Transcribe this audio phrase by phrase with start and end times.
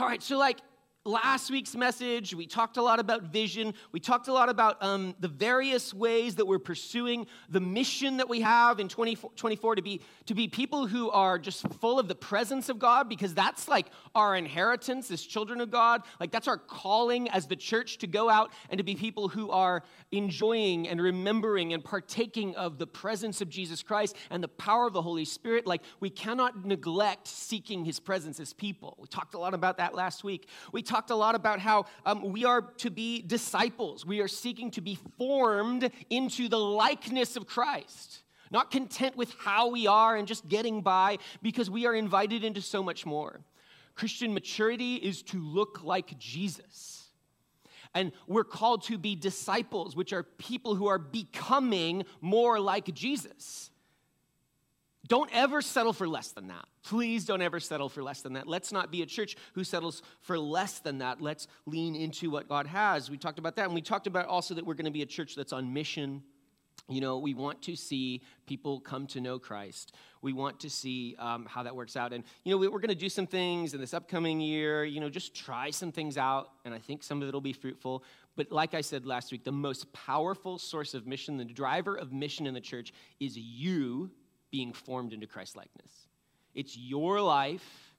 [0.00, 0.60] All right, so like
[1.06, 3.72] last week's message, we talked a lot about vision.
[3.90, 8.28] We talked a lot about um, the various ways that we're pursuing the mission that
[8.28, 12.14] we have in 2024 to be, to be people who are just full of the
[12.14, 16.02] presence of God, because that's like our inheritance as children of God.
[16.20, 19.50] Like that's our calling as the church to go out and to be people who
[19.50, 19.82] are
[20.12, 24.92] enjoying and remembering and partaking of the presence of Jesus Christ and the power of
[24.92, 25.66] the Holy Spirit.
[25.66, 28.98] Like we cannot neglect seeking his presence as people.
[29.00, 30.46] We talked a lot about that last week.
[30.72, 34.04] We talked a lot about how um, we are to be disciples.
[34.04, 39.68] We are seeking to be formed into the likeness of Christ, not content with how
[39.68, 43.40] we are and just getting by, because we are invited into so much more.
[43.94, 47.08] Christian maturity is to look like Jesus.
[47.94, 53.69] And we're called to be disciples, which are people who are becoming more like Jesus.
[55.10, 56.66] Don't ever settle for less than that.
[56.84, 58.46] Please don't ever settle for less than that.
[58.46, 61.20] Let's not be a church who settles for less than that.
[61.20, 63.10] Let's lean into what God has.
[63.10, 63.64] We talked about that.
[63.64, 66.22] And we talked about also that we're going to be a church that's on mission.
[66.88, 69.96] You know, we want to see people come to know Christ.
[70.22, 72.12] We want to see um, how that works out.
[72.12, 75.10] And, you know, we're going to do some things in this upcoming year, you know,
[75.10, 76.50] just try some things out.
[76.64, 78.04] And I think some of it will be fruitful.
[78.36, 82.12] But like I said last week, the most powerful source of mission, the driver of
[82.12, 84.12] mission in the church is you
[84.50, 85.90] being formed into Christ likeness.
[86.54, 87.90] It's your life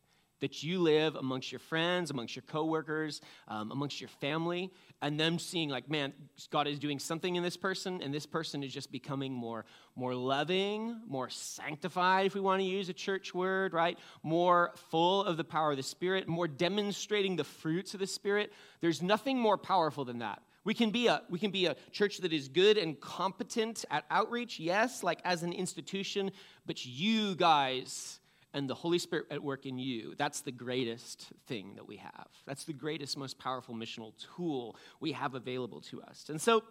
[0.42, 5.40] that you live amongst your friends, amongst your coworkers, um, amongst your family, and them
[5.40, 6.14] seeing like, man,
[6.50, 10.16] God is doing something in this person, and this person is just becoming more, more
[10.16, 13.98] loving, more sanctified, if we want to use a church word, right?
[14.24, 18.52] More full of the power of the Spirit, more demonstrating the fruits of the Spirit.
[18.82, 20.42] There's nothing more powerful than that.
[20.64, 24.06] We can be a we can be a church that is good and competent at
[24.12, 26.32] outreach, yes, like as an institution,
[26.66, 28.20] but you guys
[28.54, 32.28] and the Holy Spirit at work in you, that's the greatest thing that we have.
[32.46, 36.26] That's the greatest, most powerful missional tool we have available to us.
[36.30, 36.64] And so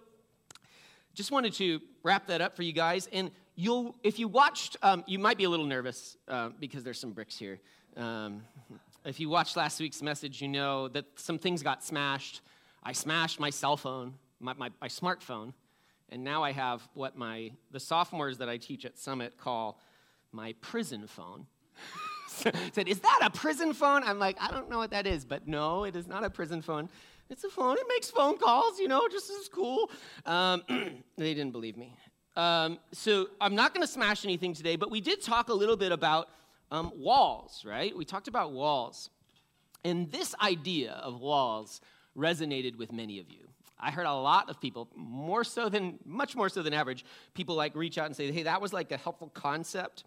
[1.15, 3.09] just wanted to wrap that up for you guys.
[3.13, 7.01] And you'll, if you watched, um, you might be a little nervous uh, because there's
[7.01, 7.61] some bricks here.
[7.97, 8.43] Um,
[9.05, 12.43] if you watched last week's message, you know that some things got smashed.
[12.83, 15.53] I smashed my cell phone, my, my, my smartphone,
[16.09, 19.81] and now I have what my the sophomores that I teach at Summit call
[20.33, 21.47] my prison phone.
[22.27, 24.03] Said, is that a prison phone?
[24.05, 26.63] I'm like, I don't know what that is, but no, it is not a prison
[26.63, 26.89] phone.
[27.29, 27.77] It's a phone.
[27.77, 29.91] It makes phone calls, you know, just as cool.
[30.27, 30.63] Um,
[31.17, 31.95] they didn't believe me.
[32.37, 35.77] Um, so I'm not going to smash anything today, but we did talk a little
[35.77, 36.29] bit about
[36.71, 37.97] um, walls, right?
[37.97, 39.11] We talked about walls.
[39.85, 41.81] And this idea of walls
[42.17, 43.49] resonated with many of you.
[43.79, 47.05] I heard a lot of people, more so than, much more so than average,
[47.35, 50.05] people like reach out and say, hey, that was like a helpful concept.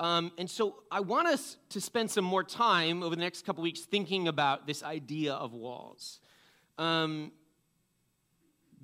[0.00, 3.62] Um, and so I want us to spend some more time over the next couple
[3.62, 6.18] weeks thinking about this idea of walls.
[6.78, 7.30] Um,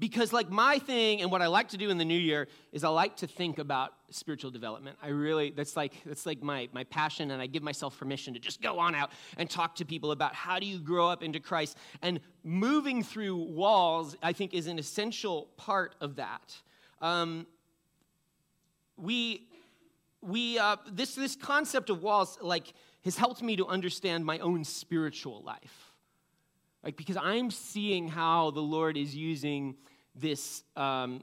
[0.01, 2.83] because like my thing and what i like to do in the new year is
[2.83, 4.97] i like to think about spiritual development.
[5.03, 8.41] I really that's like that's like my, my passion and i give myself permission to
[8.41, 11.41] just go on out and talk to people about how do you grow up into
[11.41, 11.77] christ.
[12.03, 16.55] And moving through walls i think is an essential part of that.
[17.01, 17.47] Um,
[18.97, 19.49] we
[20.21, 22.73] we uh, this this concept of walls like
[23.05, 25.93] has helped me to understand my own spiritual life.
[26.83, 29.77] Like because i'm seeing how the lord is using
[30.21, 31.23] this um,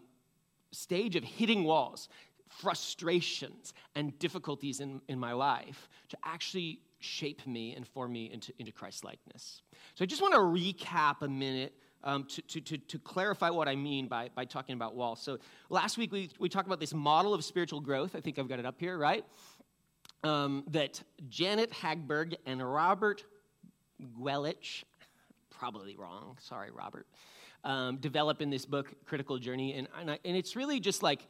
[0.72, 2.10] stage of hitting walls,
[2.50, 8.54] frustrations, and difficulties in, in my life to actually shape me and form me into,
[8.60, 9.62] into Christ likeness.
[9.96, 11.74] So I just want to recap a minute.
[12.04, 15.20] Um, to, to, to, to, clarify what I mean by, by talking about walls.
[15.20, 18.16] So, last week we, we talked about this model of spiritual growth.
[18.16, 19.26] I think I've got it up here, right?
[20.24, 23.26] Um, that Janet Hagberg and Robert
[24.22, 24.84] Guelich,
[25.50, 27.08] probably wrong, sorry, Robert,
[27.68, 29.74] um, develop in this book, Critical Journey.
[29.74, 31.28] And, and, I, and it's really just like,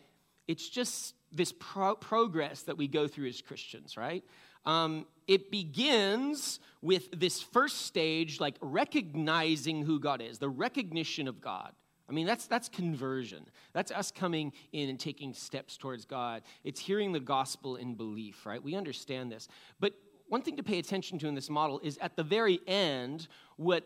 [0.47, 4.23] it's just this pro- progress that we go through as Christians, right?
[4.63, 11.41] Um, it begins with this first stage, like recognizing who God is, the recognition of
[11.41, 11.73] God.
[12.07, 13.45] I mean, that's, that's conversion.
[13.73, 16.43] That's us coming in and taking steps towards God.
[16.63, 18.63] It's hearing the gospel in belief, right?
[18.63, 19.47] We understand this.
[19.79, 19.93] But
[20.29, 23.85] one thing to pay attention to in this model is at the very end, what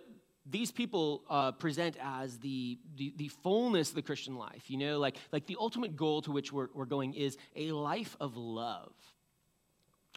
[0.51, 4.99] these people uh, present as the, the, the, fullness of the Christian life, you know,
[4.99, 8.93] like, like the ultimate goal to which we're, we're going is a life of love,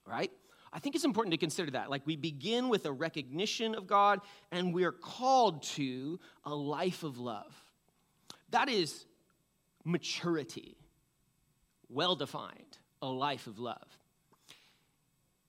[0.06, 0.30] right?
[0.72, 1.88] I think it's important to consider that.
[1.88, 4.20] Like, we begin with a recognition of God,
[4.50, 7.54] and we're called to a life of love.
[8.50, 9.06] That is
[9.84, 10.76] maturity,
[11.88, 13.98] well defined, a life of love.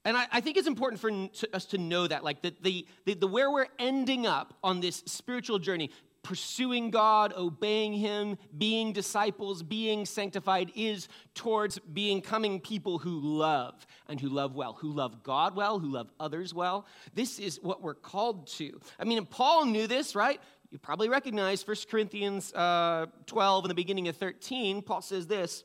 [0.06, 1.12] And I, I, think it's important for
[1.52, 5.02] us to know that, like, that the, the, the where we're ending up on this
[5.08, 5.90] spiritual journey,
[6.22, 14.22] pursuing God, obeying Him, being disciples, being sanctified, is towards becoming people who love and
[14.22, 16.86] who love well, who love God well, who love others well.
[17.16, 18.80] This is what we're called to.
[19.00, 20.40] I mean, Paul knew this, right?
[20.70, 24.84] You probably recognize 1 Corinthians uh, 12 in the beginning of 13.
[24.84, 25.64] Paul says this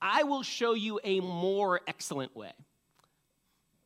[0.00, 2.52] I will show you a more excellent way.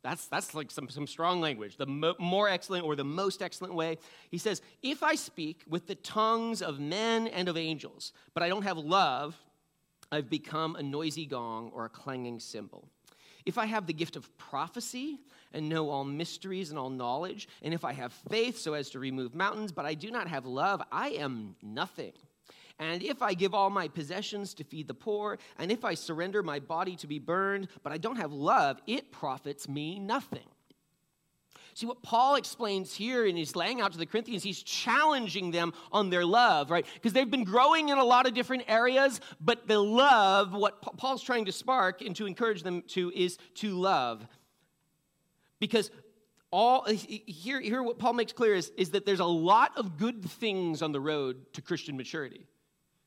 [0.02, 1.76] That's, that's like some, some strong language.
[1.76, 3.98] The mo- more excellent or the most excellent way.
[4.30, 8.48] He says, If I speak with the tongues of men and of angels, but I
[8.48, 9.36] don't have love,
[10.10, 12.88] I've become a noisy gong or a clanging cymbal.
[13.46, 15.20] If I have the gift of prophecy
[15.52, 18.98] and know all mysteries and all knowledge, and if I have faith so as to
[18.98, 22.12] remove mountains, but I do not have love, I am nothing.
[22.78, 26.42] And if I give all my possessions to feed the poor, and if I surrender
[26.42, 30.48] my body to be burned, but I don't have love, it profits me nothing.
[31.74, 35.72] See, what Paul explains here and he's laying out to the Corinthians, he's challenging them
[35.90, 36.84] on their love, right?
[36.94, 41.22] Because they've been growing in a lot of different areas, but the love, what Paul's
[41.22, 44.26] trying to spark and to encourage them to, is to love.
[45.60, 45.90] Because
[46.50, 50.22] all here, here what Paul makes clear is, is that there's a lot of good
[50.22, 52.46] things on the road to Christian maturity.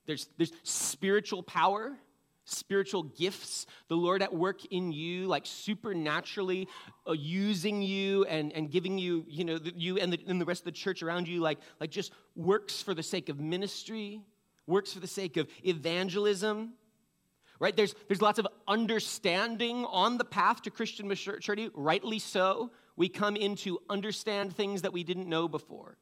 [0.06, 1.98] There's, there's spiritual power,
[2.46, 6.68] spiritual gifts, the Lord at work in you, like supernaturally
[7.08, 10.62] uh, using you and, and giving you, you know, you and the, and the rest
[10.62, 14.22] of the church around you, like, like just works for the sake of ministry,
[14.68, 16.74] works for the sake of evangelism.
[17.58, 17.76] Right?
[17.76, 22.72] There's, there's lots of understanding on the path to Christian maturity, rightly so.
[22.98, 25.98] We come in to understand things that we didn't know before.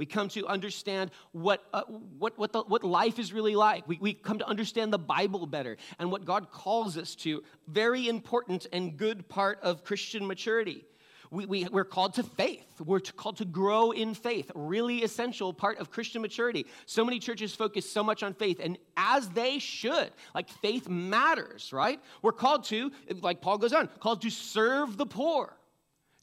[0.00, 3.86] We come to understand what, uh, what, what, the, what life is really like.
[3.86, 7.42] We, we come to understand the Bible better and what God calls us to.
[7.68, 10.86] Very important and good part of Christian maturity.
[11.30, 12.64] We, we, we're called to faith.
[12.82, 14.50] We're called to grow in faith.
[14.54, 16.64] Really essential part of Christian maturity.
[16.86, 20.10] So many churches focus so much on faith, and as they should.
[20.34, 22.00] Like faith matters, right?
[22.22, 25.54] We're called to, like Paul goes on, called to serve the poor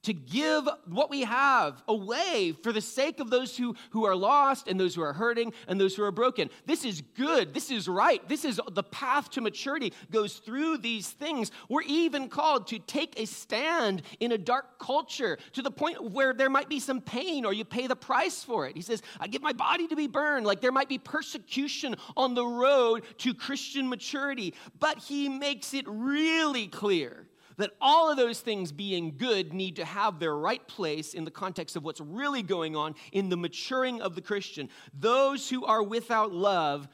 [0.03, 4.67] to give what we have away for the sake of those who, who are lost
[4.67, 6.49] and those who are hurting and those who are broken.
[6.65, 7.53] This is good.
[7.53, 8.27] This is right.
[8.29, 11.51] This is the path to maturity goes through these things.
[11.67, 16.33] We're even called to take a stand in a dark culture to the point where
[16.33, 18.75] there might be some pain or you pay the price for it.
[18.75, 20.45] He says, I give my body to be burned.
[20.45, 25.85] Like there might be persecution on the road to Christian maturity, but he makes it
[25.88, 27.26] really clear
[27.57, 31.31] that all of those things being good need to have their right place in the
[31.31, 34.69] context of what's really going on in the maturing of the Christian.
[34.94, 36.88] Those who are without love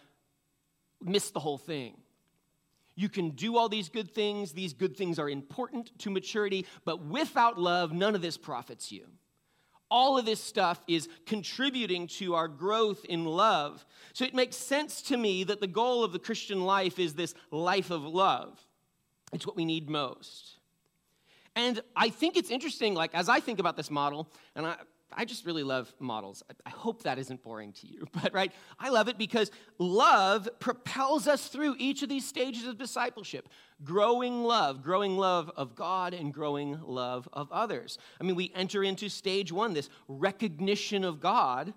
[1.02, 1.98] miss the whole thing.
[2.96, 7.04] You can do all these good things, these good things are important to maturity, but
[7.04, 9.08] without love, none of this profits you.
[9.90, 13.86] All of this stuff is contributing to our growth in love.
[14.14, 17.36] So it makes sense to me that the goal of the Christian life is this
[17.52, 18.60] life of love.
[19.34, 20.60] It's what we need most.
[21.56, 24.76] And I think it's interesting, like, as I think about this model, and I,
[25.16, 26.44] I just really love models.
[26.66, 28.52] I hope that isn't boring to you, but right?
[28.80, 33.50] I love it because love propels us through each of these stages of discipleship
[33.84, 37.98] growing love, growing love of God, and growing love of others.
[38.20, 41.74] I mean, we enter into stage one, this recognition of God.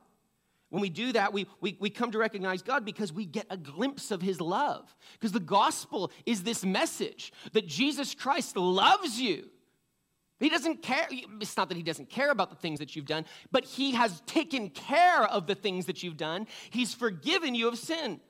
[0.70, 3.56] When we do that, we, we, we come to recognize God because we get a
[3.56, 4.94] glimpse of His love.
[5.12, 9.48] Because the gospel is this message that Jesus Christ loves you
[10.38, 11.06] he doesn't care.
[11.40, 14.20] It's not that he doesn't care about the things that you've done, but he has
[14.26, 16.46] taken care of the things that you've done.
[16.70, 18.20] He's forgiven you of sin.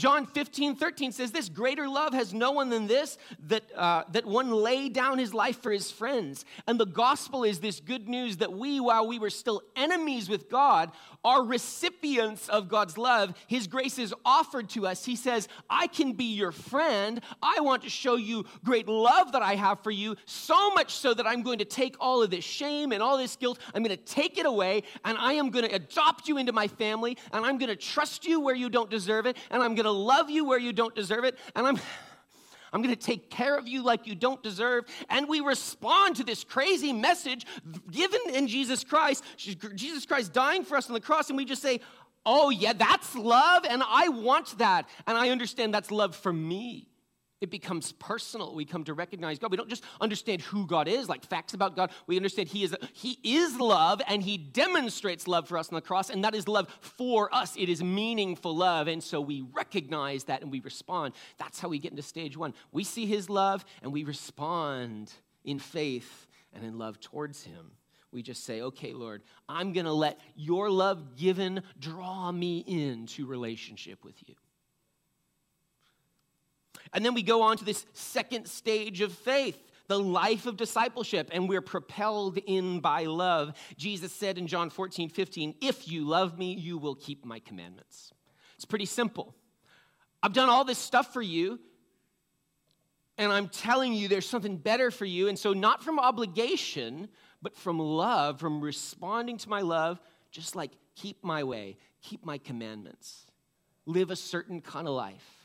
[0.00, 4.24] John 15, 13 says this Greater love has no one than this, that, uh, that
[4.24, 6.46] one lay down his life for his friends.
[6.66, 10.48] And the gospel is this good news that we, while we were still enemies with
[10.48, 10.90] God,
[11.22, 13.34] are recipients of God's love.
[13.46, 15.04] His grace is offered to us.
[15.04, 17.20] He says, I can be your friend.
[17.42, 21.12] I want to show you great love that I have for you, so much so
[21.12, 23.94] that I'm going to take all of this shame and all this guilt, I'm going
[23.94, 27.44] to take it away, and I am going to adopt you into my family, and
[27.44, 29.98] I'm going to trust you where you don't deserve it, and I'm going to to
[29.98, 31.78] love you where you don't deserve it, and I'm.
[32.72, 34.84] I'm going to take care of you like you don't deserve.
[35.08, 37.44] And we respond to this crazy message
[37.90, 41.62] given in Jesus Christ, Jesus Christ dying for us on the cross, and we just
[41.62, 41.80] say,
[42.24, 44.88] Oh, yeah, that's love, and I want that.
[45.06, 46.89] And I understand that's love for me.
[47.40, 48.54] It becomes personal.
[48.54, 49.50] We come to recognize God.
[49.50, 51.90] We don't just understand who God is, like facts about God.
[52.06, 55.80] We understand He is He is love, and He demonstrates love for us on the
[55.80, 57.56] cross, and that is love for us.
[57.56, 61.14] It is meaningful love, and so we recognize that and we respond.
[61.38, 62.52] That's how we get into stage one.
[62.72, 65.10] We see His love, and we respond
[65.44, 67.70] in faith and in love towards Him.
[68.12, 73.24] We just say, okay, Lord, I'm going to let your love given draw me into
[73.24, 74.34] relationship with you.
[76.92, 79.58] And then we go on to this second stage of faith
[79.90, 83.52] the life of discipleship, and we're propelled in by love.
[83.76, 88.12] Jesus said in John 14, 15, If you love me, you will keep my commandments.
[88.54, 89.34] It's pretty simple.
[90.22, 91.58] I've done all this stuff for you,
[93.18, 95.26] and I'm telling you there's something better for you.
[95.26, 97.08] And so, not from obligation,
[97.42, 102.38] but from love, from responding to my love, just like keep my way, keep my
[102.38, 103.26] commandments,
[103.86, 105.39] live a certain kind of life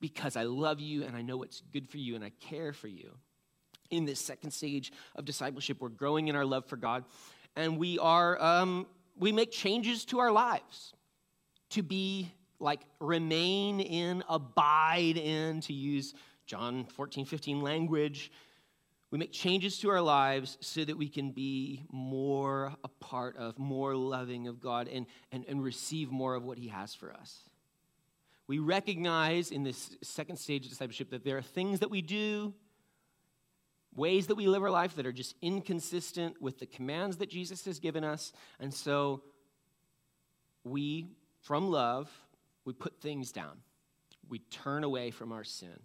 [0.00, 2.88] because I love you and I know what's good for you and I care for
[2.88, 3.12] you.
[3.90, 7.04] In this second stage of discipleship, we're growing in our love for God
[7.54, 8.86] and we are, um,
[9.18, 10.92] we make changes to our lives
[11.70, 16.14] to be like remain in, abide in, to use
[16.46, 18.30] John 14, 15 language.
[19.10, 23.58] We make changes to our lives so that we can be more a part of,
[23.58, 27.40] more loving of God, and, and, and receive more of what He has for us.
[28.48, 32.54] We recognize in this second stage of discipleship that there are things that we do,
[33.94, 37.64] ways that we live our life that are just inconsistent with the commands that Jesus
[37.64, 38.32] has given us.
[38.60, 39.22] And so
[40.62, 41.08] we,
[41.40, 42.10] from love,
[42.64, 43.58] we put things down.
[44.28, 45.80] We turn away from our sin.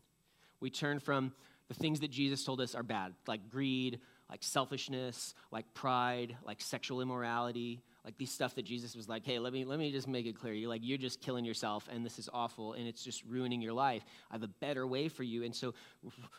[0.59, 1.33] We turn from
[1.67, 3.99] the things that Jesus told us are bad, like greed,
[4.29, 9.37] like selfishness, like pride, like sexual immorality, like these stuff that Jesus was like, hey,
[9.37, 10.53] let me let me just make it clear.
[10.53, 13.73] You're like, you're just killing yourself and this is awful and it's just ruining your
[13.73, 14.03] life.
[14.31, 15.43] I have a better way for you.
[15.43, 15.73] And so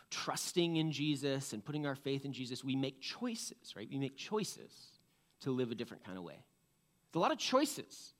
[0.09, 3.87] trusting in Jesus and putting our faith in Jesus, we make choices, right?
[3.89, 4.73] We make choices
[5.41, 6.43] to live a different kind of way.
[7.11, 8.13] There's a lot of choices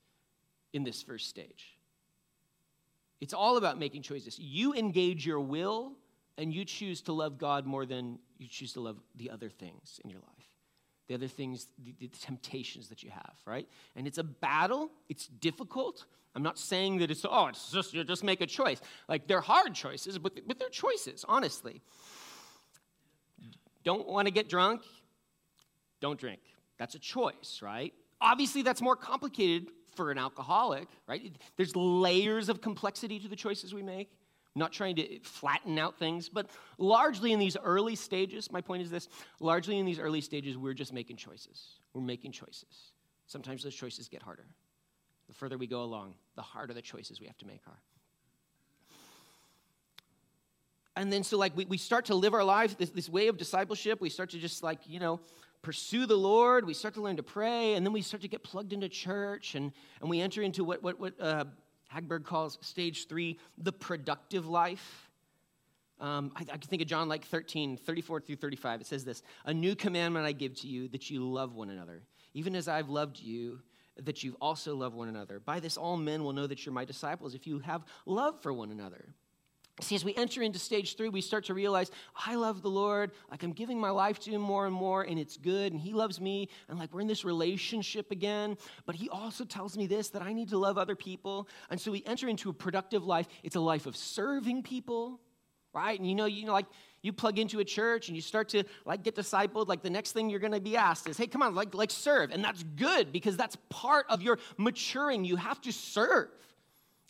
[0.71, 1.77] in this first stage.
[3.19, 4.39] It's all about making choices.
[4.39, 5.93] You engage your will
[6.38, 10.00] and you choose to love God more than you choose to love the other things
[10.03, 10.42] in your life
[11.07, 13.67] the other things, the, the, temptations that you have, right?
[13.95, 16.05] And it's a battle, it's difficult.
[16.36, 18.81] I'm not saying that it's, oh, it's just, you just make a choice.
[19.07, 21.81] Like, they're hard choices, but, but they're choices, honestly.
[23.83, 24.81] Don't want to get drunk?
[26.00, 26.39] Don't drink.
[26.77, 27.93] That's a choice, right?
[28.22, 31.36] Obviously, that's more complicated for an alcoholic, right?
[31.57, 34.10] There's layers of complexity to the choices we make
[34.55, 38.91] not trying to flatten out things, but largely in these early stages, my point is
[38.91, 41.79] this largely in these early stages, we're just making choices.
[41.93, 42.91] We're making choices.
[43.25, 44.45] Sometimes those choices get harder.
[45.27, 47.79] The further we go along, the harder the choices we have to make are.
[50.95, 53.38] And then, so like we, we start to live our lives, this, this way of
[53.38, 55.19] discipleship, we start to just like, you know,
[55.63, 58.43] pursue the Lord, we start to learn to pray, and then we start to get
[58.43, 61.45] plugged into church, and, and we enter into what, what, what uh,
[61.93, 65.09] Hagberg calls stage three the productive life.
[66.00, 68.81] Um, I, I can think of John like 13, 34 through 35.
[68.81, 72.03] It says this A new commandment I give to you that you love one another,
[72.33, 73.59] even as I've loved you,
[74.01, 75.39] that you also love one another.
[75.39, 78.51] By this, all men will know that you're my disciples if you have love for
[78.51, 79.13] one another.
[79.82, 81.89] See, as we enter into stage three, we start to realize,
[82.27, 83.12] I love the Lord.
[83.32, 85.94] Like, I'm giving my life to Him more and more, and it's good, and He
[85.94, 88.56] loves me, and like, we're in this relationship again.
[88.86, 91.48] But He also tells me this that I need to love other people.
[91.72, 93.27] And so we enter into a productive life.
[93.42, 95.20] It's a life of serving people,
[95.74, 96.00] right?
[96.00, 96.68] And you know, you know, like,
[97.01, 100.13] you plug into a church and you start to like get discipled like the next
[100.13, 102.63] thing you're going to be asked is hey come on like like serve and that's
[102.77, 106.30] good because that's part of your maturing you have to serve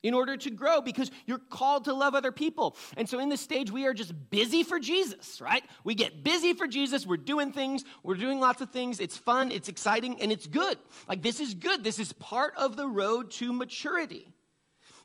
[0.04, 2.76] in order to grow because you're called to love other people.
[2.98, 5.64] And so in this stage, we are just busy for Jesus, right?
[5.84, 7.08] We get busy for Jesus.
[7.08, 7.84] We're doing things.
[8.04, 9.00] We're doing lots of things.
[9.00, 9.52] It's fun.
[9.52, 10.22] It's exciting.
[10.22, 10.78] And it's good.
[11.08, 11.84] Like, this is good.
[11.84, 14.34] This is part of the road to maturity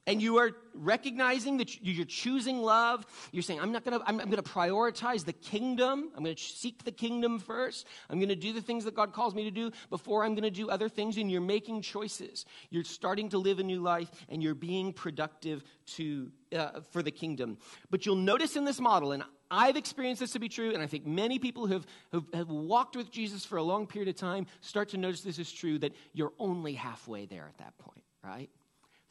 [0.08, 3.06] and you are recognizing that you're choosing love.
[3.30, 6.10] You're saying i'm not going to I'm, I'm to prioritize the kingdom.
[6.16, 7.86] I'm going to seek the kingdom first.
[8.08, 10.44] I'm going to do the things that god calls me to do before i'm going
[10.44, 11.18] to do other things.
[11.18, 12.46] And you're making choices.
[12.70, 15.62] You're starting to live a new life and you're being productive
[15.96, 17.58] to uh, for the kingdom.
[17.90, 20.86] But you'll notice in this model and I've experienced this to be true, and I
[20.86, 24.14] think many people who have, who have walked with Jesus for a long period of
[24.14, 28.04] time start to notice this is true that you're only halfway there at that point,
[28.22, 28.50] right?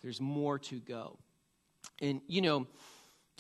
[0.08, 1.18] There's more to go.
[2.02, 2.66] And, you know,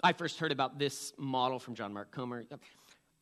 [0.03, 2.43] I first heard about this model from John Mark Comer.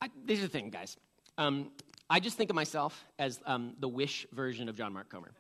[0.02, 0.98] I, is the thing, guys.
[1.38, 1.70] Um,
[2.10, 5.32] I just think of myself as um, the Wish version of John Mark Comer.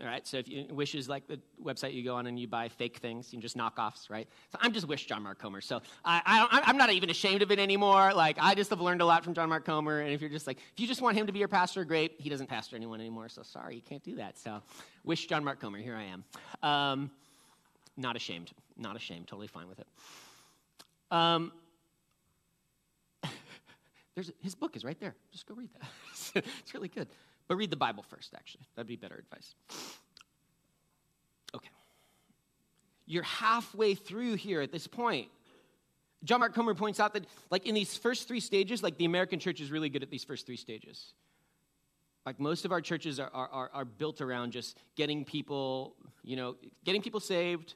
[0.00, 2.48] All right, so if you, Wish is like the website you go on and you
[2.48, 4.26] buy fake things, you just knockoffs, right?
[4.50, 5.60] So I'm just Wish John Mark Comer.
[5.60, 8.14] So I, I, am not even ashamed of it anymore.
[8.14, 10.00] Like I just have learned a lot from John Mark Comer.
[10.00, 12.14] And if you're just like, if you just want him to be your pastor, great.
[12.16, 14.38] He doesn't pastor anyone anymore, so sorry, you can't do that.
[14.38, 14.62] So
[15.04, 15.78] Wish John Mark Comer.
[15.78, 16.24] Here I am.
[16.62, 17.10] Um,
[17.96, 18.52] not ashamed.
[18.76, 19.26] Not ashamed.
[19.26, 19.86] Totally fine with it.
[21.10, 21.52] Um,
[24.14, 25.14] There's, his book is right there.
[25.32, 26.44] Just go read that.
[26.60, 27.08] it's really good.
[27.48, 28.66] But read the Bible first, actually.
[28.74, 29.54] That'd be better advice.
[31.54, 31.68] Okay.
[33.06, 35.28] You're halfway through here at this point.
[36.24, 39.38] John Mark Comer points out that, like, in these first three stages, like, the American
[39.38, 41.12] church is really good at these first three stages.
[42.24, 46.56] Like, most of our churches are, are, are built around just getting people, you know,
[46.84, 47.74] getting people saved,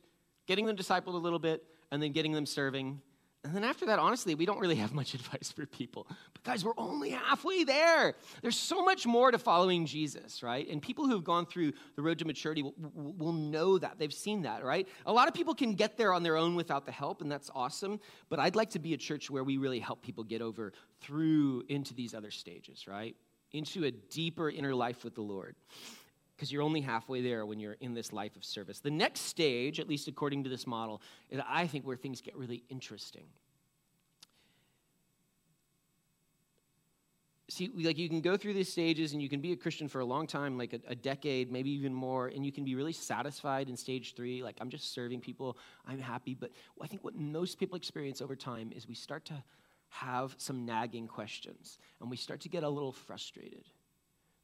[0.51, 3.01] getting them discipled a little bit, and then getting them serving,
[3.45, 6.09] and then after that, honestly, we don't really have much advice for people.
[6.35, 8.15] But guys, we're only halfway there.
[8.43, 10.69] There's so much more to following Jesus, right?
[10.69, 13.97] And people who have gone through the road to maturity will, will, know that.
[13.97, 14.89] They've seen that, right?
[15.07, 17.49] A lot of people can get there on their own without the help, and that's
[17.55, 18.01] awesome.
[18.29, 21.63] But I'd like to be a church where we really help people get over through
[21.69, 23.15] into these other stages, right?
[23.53, 25.55] Into a deeper inner life with the Lord
[26.41, 28.81] because you're only halfway there when you're in this life of service.
[28.81, 32.35] The next stage, at least according to this model, is I think where things get
[32.35, 33.27] really interesting.
[37.51, 40.01] See, like you can go through these stages and you can be a Christian for
[40.01, 42.95] a long time, like a, a, decade, maybe even more, and you can be really
[42.95, 44.43] satisfied in stage three.
[44.43, 46.35] Like, I'm just serving people, I'm happy.
[46.35, 49.45] But I think what most people experience over time is we start to
[49.91, 53.69] have some nagging questions and we start to get a little frustrated.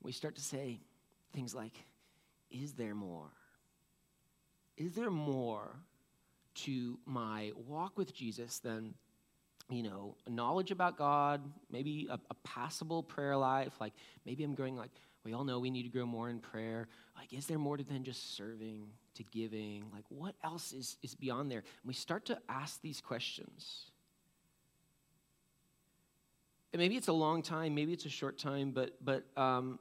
[0.02, 0.80] We start to say,
[1.36, 1.84] things like,
[2.50, 3.30] is there more?
[4.78, 5.76] Is there more
[6.54, 8.94] to my walk with Jesus than,
[9.68, 13.74] you know, knowledge about God, maybe a, a passable prayer life?
[13.80, 13.92] Like
[14.24, 14.90] maybe I'm growing like,
[15.24, 16.88] we all know we need to grow more in prayer.
[17.18, 19.84] Like, is there more to than just serving, to giving?
[19.92, 21.58] Like, what else is, is beyond there?
[21.58, 23.90] And we start to ask these questions.
[26.72, 29.80] And maybe it's a long time, maybe it's a short time, but, but um,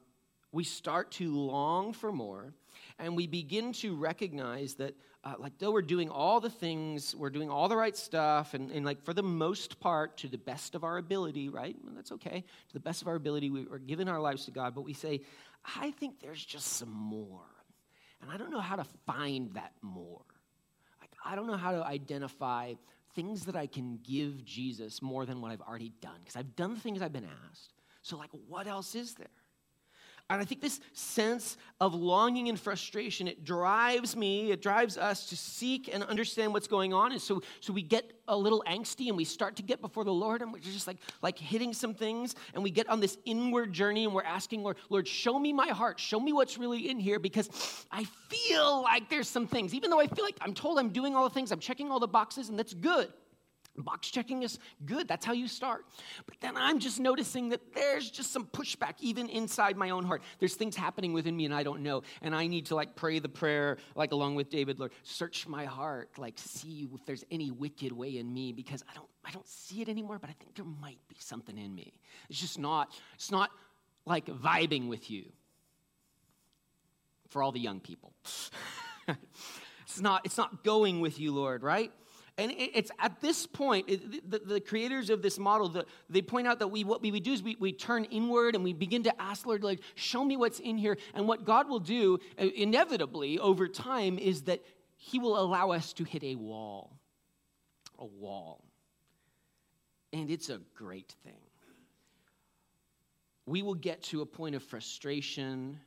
[0.55, 2.53] we start to long for more
[2.97, 4.95] and we begin to recognize that
[5.25, 8.71] uh, like though we're doing all the things we're doing all the right stuff and,
[8.71, 11.75] and like for the most part to the best of our ability right?
[11.85, 12.45] And that's okay.
[12.69, 14.93] To the best of our ability we, are giving our lives to god but we
[14.93, 15.21] say
[15.77, 17.51] i think there's just some more
[18.21, 20.23] and i don't know how to find that more.
[21.01, 22.75] Like i don't know how to identify
[23.13, 26.75] things that i can give jesus more than what i've already done because i've done
[26.75, 27.73] the things i've been asked.
[28.03, 29.27] So like what else is there
[30.27, 35.27] and I think this sense of longing and frustration, it drives me, it drives us
[35.27, 37.11] to seek and understand what's going on.
[37.11, 40.13] And so, so we get a little angsty and we start to get before the
[40.13, 43.71] Lord and we're just like, like hitting some things and we get on this inward
[43.71, 45.99] journey and we're asking, Lord, Lord, show me my heart.
[45.99, 49.99] Show me what's really in here because I feel like there's some things, even though
[49.99, 52.49] I feel like I'm told I'm doing all the things, I'm checking all the boxes
[52.49, 53.13] and that's good.
[53.77, 55.07] Box checking is good.
[55.07, 55.85] That's how you start.
[56.25, 60.21] But then I'm just noticing that there's just some pushback even inside my own heart.
[60.39, 62.03] There's things happening within me and I don't know.
[62.21, 65.65] And I need to like pray the prayer, like along with David, Lord, search my
[65.65, 69.47] heart, like see if there's any wicked way in me because I don't I don't
[69.47, 71.93] see it anymore, but I think there might be something in me.
[72.29, 73.49] It's just not, it's not
[74.05, 75.25] like vibing with you.
[77.29, 78.13] For all the young people.
[79.83, 81.91] it's not, it's not going with you, Lord, right?
[82.37, 86.67] And it's at this point, the, creators of this model, the, they point out that
[86.67, 89.63] we, what we do is we, we turn inward and we begin to ask, Lord,
[89.63, 90.97] like, show me what's in here.
[91.13, 94.61] And what God will do uh, inevitably over time is that
[94.97, 96.99] He will allow us to hit a wall.
[97.99, 98.65] A wall.
[100.11, 101.39] And it's a great thing.
[103.45, 105.79] We will get to a point of frustration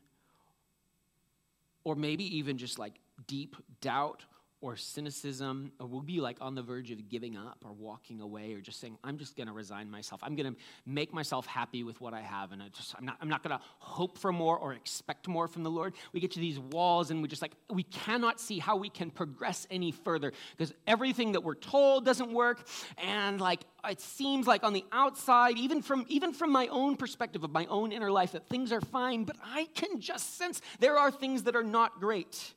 [1.84, 2.94] or maybe even just like
[3.26, 4.24] deep doubt
[4.60, 8.52] or cynicism, or we'll be like on the verge of giving up or walking away
[8.54, 10.20] or just saying, I'm just to resign myself.
[10.24, 12.50] I'm to make myself happy with what I have.
[12.50, 15.62] And I just, I'm not, I'm not to hope for more or expect more from
[15.62, 15.94] the Lord.
[16.12, 19.10] We get to these walls and we just like, we cannot see how we can
[19.10, 22.66] progress any further because everything that we're told doesn't work.
[22.96, 27.44] And like, it seems like on the outside, even from, even from my own perspective
[27.44, 30.98] of my own inner life, that things are fine, but I can just sense there
[30.98, 32.54] are things that are not great.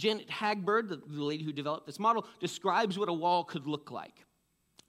[0.00, 4.24] Janet Hagberg, the, lady who developed this model, describes what a wall could look like.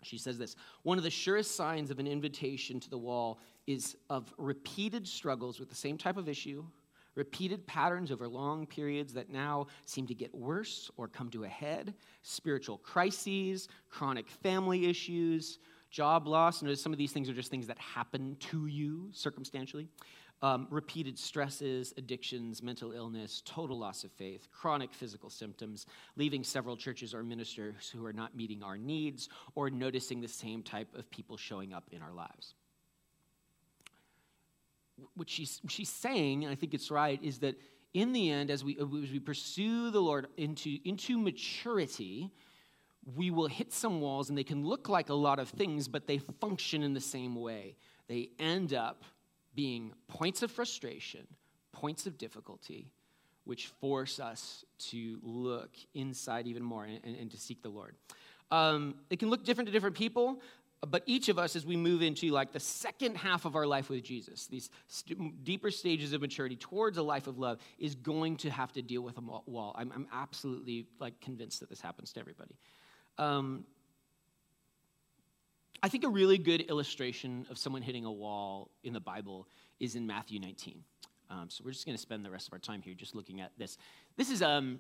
[0.03, 3.97] She says this One of the surest signs of an invitation to the wall is
[4.09, 6.63] of repeated struggles with the same type of issue,
[7.15, 11.49] repeated patterns over long periods that now seem to get worse or come to a
[11.49, 16.61] head, spiritual crises, chronic family issues, job loss.
[16.61, 19.89] Notice some of these things are just things that happen to you circumstantially
[20.41, 26.75] um, repeated stresses, addictions, mental illness, total loss of faith, chronic physical symptoms, leaving several
[26.75, 31.09] churches or ministers who are not meeting our needs, or noticing the same type of
[31.11, 32.55] people showing up in our lives.
[35.15, 37.55] What she's, she's saying, and I think it's right, is that
[37.93, 42.31] in the end, as we, as we pursue the Lord into, into maturity,
[43.15, 46.07] we will hit some walls and they can look like a lot of things, but
[46.07, 47.75] they function in the same way.
[48.07, 49.03] They end up
[49.55, 51.27] being points of frustration,
[51.71, 52.91] points of difficulty,
[53.43, 57.95] which force us to look inside even more and, and, to seek the Lord.
[58.51, 60.41] Um, it can look different to different people,
[60.87, 63.89] but each of us, as we move into like the second half of our life
[63.89, 68.37] with Jesus, these st- deeper stages of maturity towards a life of love, is going
[68.37, 69.75] to have to deal with a wall.
[69.77, 72.55] I'm, I'm absolutely like convinced that this happens to everybody.
[73.17, 73.65] Um,
[75.83, 79.47] I think a really good illustration of someone hitting a wall in the Bible
[79.79, 80.83] is in Matthew 19.
[81.31, 83.41] Um, so we're just going to spend the rest of our time here just looking
[83.41, 83.77] at this.
[84.15, 84.79] This is, um,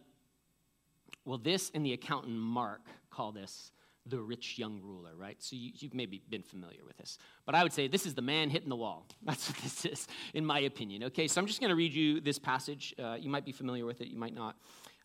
[1.25, 3.71] well, this and the accountant Mark call this
[4.07, 5.41] the rich young ruler, right?
[5.41, 7.19] So you, have maybe been familiar with this.
[7.45, 9.05] But I would say this is the man hitting the wall.
[9.23, 11.03] That's what this is, in my opinion.
[11.05, 12.95] Okay, so I'm just going to read you this passage.
[12.97, 14.55] Uh, you might be familiar with it, you might not.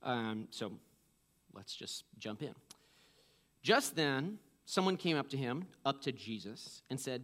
[0.02, 0.72] Um, so
[1.54, 2.54] let's just jump in.
[3.62, 7.22] Just then, someone came up to him, up to Jesus, and said,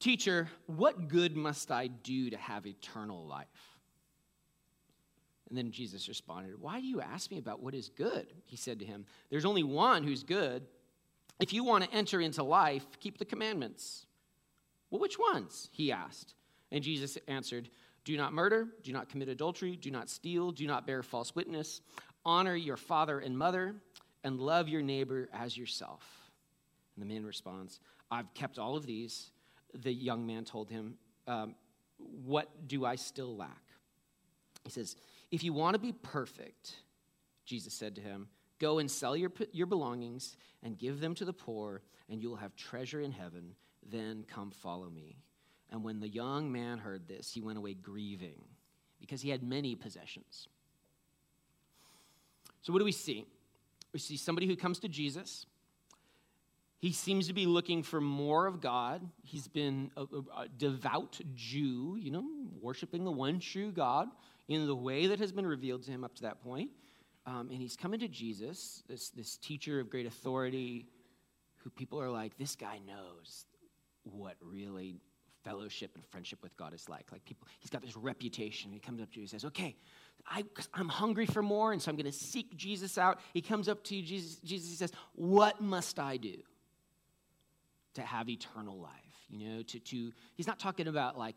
[0.00, 3.46] Teacher, what good must I do to have eternal life?
[5.48, 8.28] And then Jesus responded, Why do you ask me about what is good?
[8.44, 10.62] He said to him, There's only one who's good.
[11.40, 14.06] If you want to enter into life, keep the commandments.
[14.90, 15.68] Well, which ones?
[15.72, 16.34] He asked.
[16.70, 17.68] And Jesus answered,
[18.04, 21.80] Do not murder, do not commit adultery, do not steal, do not bear false witness,
[22.24, 23.74] honor your father and mother
[24.24, 26.27] and love your neighbor as yourself.
[26.98, 27.78] And the man responds,
[28.10, 29.30] I've kept all of these.
[29.72, 30.94] The young man told him,
[31.28, 31.54] um,
[32.24, 33.62] What do I still lack?
[34.64, 34.96] He says,
[35.30, 36.74] If you want to be perfect,
[37.44, 38.26] Jesus said to him,
[38.58, 42.56] Go and sell your, your belongings and give them to the poor, and you'll have
[42.56, 43.54] treasure in heaven.
[43.88, 45.18] Then come follow me.
[45.70, 48.42] And when the young man heard this, he went away grieving
[48.98, 50.48] because he had many possessions.
[52.62, 53.24] So, what do we see?
[53.92, 55.46] We see somebody who comes to Jesus.
[56.80, 59.02] He seems to be looking for more of God.
[59.24, 62.24] He's been a, a, devout Jew, you know,
[62.60, 64.08] worshiping the one true God
[64.46, 66.70] in the way that has been revealed to him up to that point.
[67.26, 70.86] Um, and he's coming to Jesus, this, this teacher of great authority,
[71.56, 73.46] who people are like, this guy knows
[74.04, 75.00] what really
[75.44, 77.10] fellowship and friendship with God is like.
[77.10, 78.70] Like people, he's got this reputation.
[78.70, 79.76] He comes up to you and says, okay,
[80.26, 80.44] I,
[80.76, 83.18] am hungry for more, and so I'm going to seek Jesus out.
[83.34, 86.36] He comes up to you, Jesus, Jesus, he says, What must I do
[87.98, 88.92] to have eternal life?
[89.28, 91.36] You know, to, to, he's not talking about like,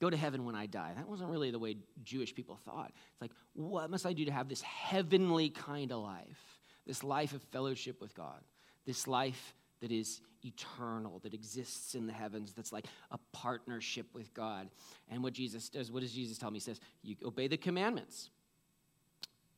[0.00, 0.92] go to heaven when I die.
[0.96, 2.92] That wasn't really the way Jewish people thought.
[3.12, 6.60] It's like, what must I do to have this heavenly kind of life?
[6.86, 8.40] This life of fellowship with God,
[8.84, 14.32] this life that is eternal, that exists in the heavens, that's like a partnership with
[14.34, 14.68] God.
[15.10, 16.56] And what Jesus does, what does Jesus tell me?
[16.56, 18.30] He says, You obey the commandments.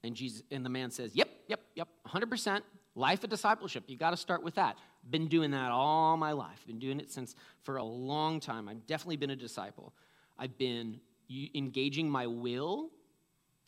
[0.04, 2.60] And Jesus and the man says, Yep, yep, yep, 100%.
[2.94, 3.84] Life of discipleship.
[3.88, 4.78] You got to start with that.
[5.08, 6.66] Been doing that all my life.
[6.66, 8.68] Been doing it since for a long time.
[8.68, 9.92] I've definitely been a disciple.
[10.38, 11.00] I've been
[11.54, 12.90] engaging my will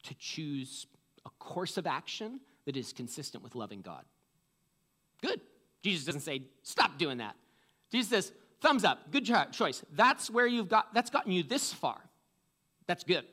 [0.05, 0.87] to choose
[1.27, 4.05] a course of action that is consistent with loving God.
[5.23, 5.41] Good.
[5.83, 7.37] Jesus doesn't say, stop doing that.
[7.91, 9.83] Jesus says, thumbs up, good choice.
[9.95, 11.99] That's where you've got, that's gotten you this far.
[12.87, 13.25] That's good.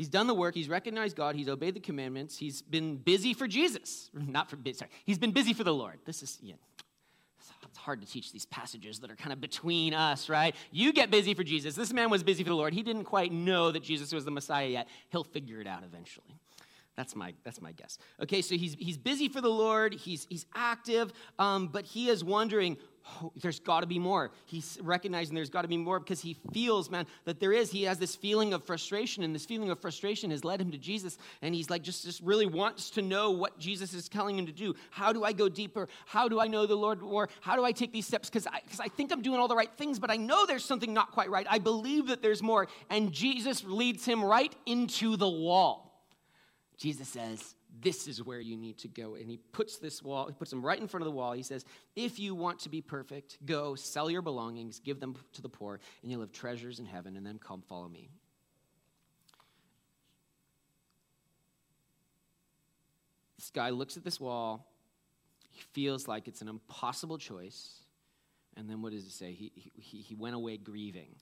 [0.00, 0.54] He's done the work.
[0.54, 1.34] He's recognized God.
[1.34, 2.38] He's obeyed the commandments.
[2.38, 4.08] He's been busy for Jesus.
[4.14, 4.90] Not for, sorry.
[5.04, 5.98] He's been busy for the Lord.
[6.06, 6.54] This is, yeah,
[7.68, 10.54] it's hard to teach these passages that are kind of between us, right?
[10.70, 11.74] You get busy for Jesus.
[11.74, 12.72] This man was busy for the Lord.
[12.72, 14.88] He didn't quite know that Jesus was the Messiah yet.
[15.10, 16.34] He'll figure it out eventually.
[17.00, 17.96] That's my, that's my guess.
[18.22, 22.22] Okay, so he's, he's busy for the Lord, he's, he's active, um, but he is
[22.22, 22.76] wondering,
[23.22, 24.32] oh, there's got to be more.
[24.44, 27.70] He's recognizing there's got to be more because he feels, man, that there is.
[27.70, 30.76] He has this feeling of frustration, and this feeling of frustration has led him to
[30.76, 34.44] Jesus, and he's like, just, just really wants to know what Jesus is telling him
[34.44, 34.74] to do.
[34.90, 35.88] How do I go deeper?
[36.04, 37.30] How do I know the Lord more?
[37.40, 38.28] How do I take these steps?
[38.28, 40.66] Because I, cause I think I'm doing all the right things, but I know there's
[40.66, 41.46] something not quite right.
[41.48, 42.68] I believe that there's more.
[42.90, 45.89] And Jesus leads him right into the wall.
[46.80, 49.14] Jesus says, This is where you need to go.
[49.14, 51.32] And he puts this wall, he puts them right in front of the wall.
[51.32, 51.64] He says,
[51.94, 55.78] If you want to be perfect, go sell your belongings, give them to the poor,
[56.02, 58.08] and you'll have treasures in heaven, and then come follow me.
[63.36, 64.66] This guy looks at this wall.
[65.50, 67.80] He feels like it's an impossible choice.
[68.56, 69.32] And then what does it say?
[69.32, 71.14] He, he, he went away grieving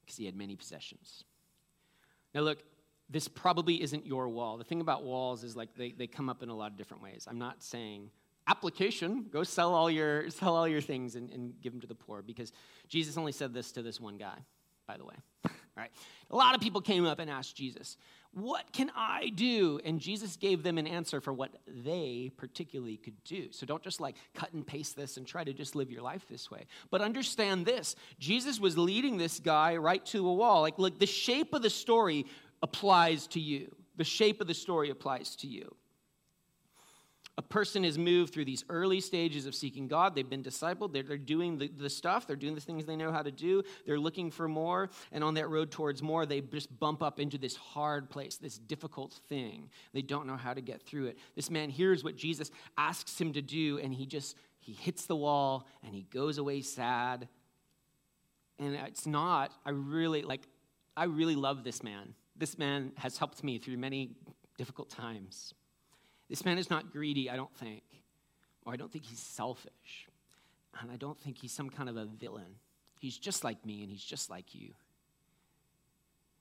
[0.00, 1.24] because he had many possessions.
[2.34, 2.58] Now, look,
[3.10, 4.56] this probably isn't your wall.
[4.56, 7.02] The thing about walls is like they, they come up in a lot of different
[7.02, 7.26] ways.
[7.28, 8.10] I'm not saying
[8.46, 11.94] application, go sell all your, sell all your things and, and give them to the
[11.94, 12.52] poor because
[12.88, 14.38] Jesus only said this to this one guy,
[14.86, 15.14] by the way.
[15.76, 15.90] right?
[16.30, 17.96] A lot of people came up and asked Jesus,
[18.32, 19.80] What can I do?
[19.84, 23.48] And Jesus gave them an answer for what they particularly could do.
[23.50, 26.26] So don't just like cut and paste this and try to just live your life
[26.28, 26.66] this way.
[26.90, 30.62] But understand this Jesus was leading this guy right to a wall.
[30.62, 32.26] Like, look, the shape of the story
[32.64, 33.76] applies to you.
[33.96, 35.76] The shape of the story applies to you.
[37.36, 40.14] A person has moved through these early stages of seeking God.
[40.14, 40.92] They've been discipled.
[40.92, 42.26] They're, they're doing the, the stuff.
[42.26, 43.64] They're doing the things they know how to do.
[43.84, 44.88] They're looking for more.
[45.12, 48.56] And on that road towards more, they just bump up into this hard place, this
[48.56, 49.68] difficult thing.
[49.92, 51.18] They don't know how to get through it.
[51.34, 55.16] This man hears what Jesus asks him to do, and he just he hits the
[55.16, 57.28] wall and he goes away sad.
[58.58, 60.40] And it's not, I really like,
[60.96, 62.14] I really love this man.
[62.36, 64.10] This man has helped me through many
[64.58, 65.54] difficult times.
[66.28, 67.82] This man is not greedy, I don't think.
[68.64, 70.08] Or I don't think he's selfish.
[70.80, 72.56] And I don't think he's some kind of a villain.
[72.98, 74.70] He's just like me and he's just like you.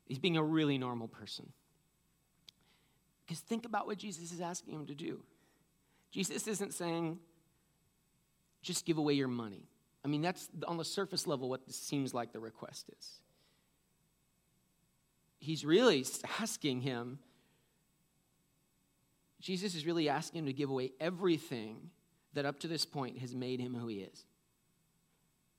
[0.05, 1.51] He's being a really normal person.
[3.25, 5.23] Because think about what Jesus is asking him to do.
[6.11, 7.19] Jesus isn't saying,
[8.61, 9.67] just give away your money.
[10.05, 13.19] I mean, that's on the surface level what seems like the request is.
[15.43, 16.05] He's really
[16.39, 17.19] asking him
[19.41, 21.89] Jesus is really asking him to give away everything
[22.33, 24.25] that up to this point has made him who he is.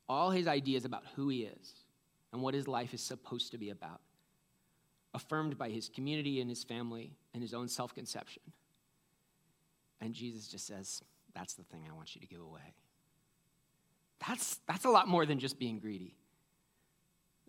[0.09, 1.75] All his ideas about who he is
[2.33, 4.01] and what his life is supposed to be about,
[5.12, 8.42] affirmed by his community and his family and his own self conception.
[10.01, 11.03] And Jesus just says,
[11.35, 12.73] That's the thing I want you to give away.
[14.27, 16.14] That's, that's a lot more than just being greedy.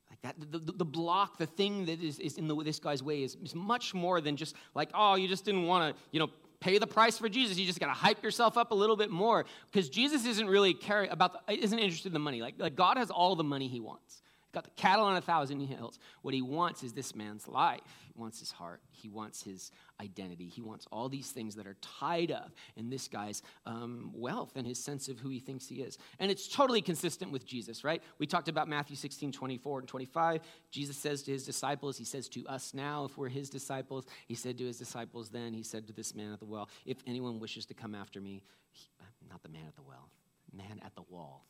[0.09, 3.23] Like that, the, the block, the thing that is, is in the, this guy's way
[3.23, 6.29] is, is much more than just like, oh, you just didn't want to, you know,
[6.59, 7.57] pay the price for Jesus.
[7.57, 10.73] You just got to hype yourself up a little bit more because Jesus isn't really
[10.73, 12.41] caring about, the, isn't interested in the money.
[12.41, 14.21] Like, like God has all the money he wants
[14.55, 15.99] got the cattle on a thousand hills.
[16.21, 17.81] What he wants is this man's life.
[18.07, 18.81] He wants his heart.
[18.89, 19.69] He wants his
[20.01, 20.47] identity.
[20.47, 24.65] He wants all these things that are tied up in this guy's um, wealth and
[24.65, 25.97] his sense of who he thinks he is.
[26.19, 28.01] And it's totally consistent with Jesus, right?
[28.17, 30.41] We talked about Matthew 16, 24 and 25.
[30.71, 34.35] Jesus says to his disciples, he says to us now, if we're his disciples, he
[34.35, 37.39] said to his disciples then, he said to this man at the well, if anyone
[37.39, 38.41] wishes to come after me,
[38.71, 38.87] he,
[39.29, 40.09] not the man at the well,
[40.55, 41.45] man at the wall.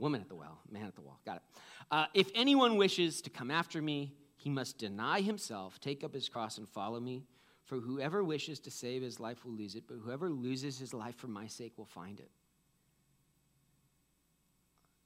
[0.00, 1.20] Woman at the well, man at the wall.
[1.26, 1.42] Got it.
[1.90, 6.28] Uh, if anyone wishes to come after me, he must deny himself, take up his
[6.28, 7.26] cross, and follow me.
[7.64, 11.16] For whoever wishes to save his life will lose it, but whoever loses his life
[11.16, 12.30] for my sake will find it.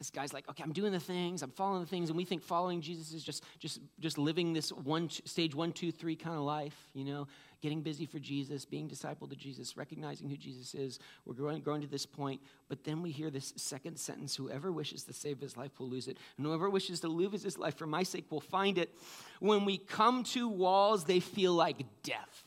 [0.05, 2.43] This guy's like, okay, I'm doing the things, I'm following the things, and we think
[2.43, 6.43] following Jesus is just just just living this one stage one, two, three kind of
[6.43, 7.27] life, you know,
[7.62, 10.99] getting busy for Jesus, being disciple to Jesus, recognizing who Jesus is.
[11.25, 15.05] We're growing, growing to this point, but then we hear this second sentence: Whoever wishes
[15.05, 17.87] to save his life will lose it, and whoever wishes to lose his life for
[17.87, 18.95] my sake will find it.
[19.40, 22.45] When we come to walls, they feel like death.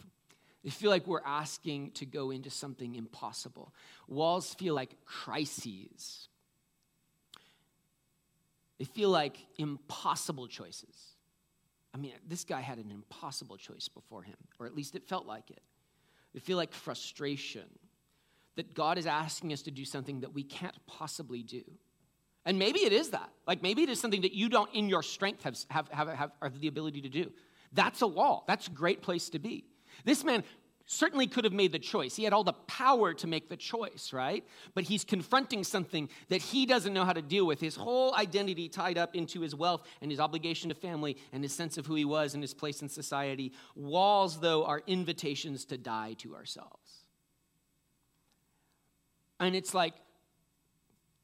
[0.64, 3.74] They feel like we're asking to go into something impossible.
[4.08, 6.30] Walls feel like crises
[8.80, 11.16] they feel like impossible choices.
[11.94, 15.26] I mean, this guy had an impossible choice before him, or at least it felt
[15.26, 15.62] like it.
[16.34, 17.66] They feel like frustration
[18.56, 21.64] that God is asking us to do something that we can't possibly do.
[22.46, 23.30] And maybe it is that.
[23.46, 26.60] Like maybe it is something that you don't, in your strength, have, have, have, have,
[26.60, 27.32] the ability to do.
[27.74, 28.46] That's a wall.
[28.48, 29.66] That's a great place to be.
[30.06, 30.44] This man
[30.88, 32.16] certainly could have made the choice.
[32.16, 34.44] He had all the power to make the choice, right?
[34.74, 37.60] But he's confronting something that he doesn't know how to deal with.
[37.60, 41.54] His whole identity tied up into his wealth and his obligation to family and his
[41.54, 43.52] sense of who he was and his place in society.
[43.76, 47.04] Walls, though, are invitations to die to ourselves.
[49.42, 49.94] And it's like,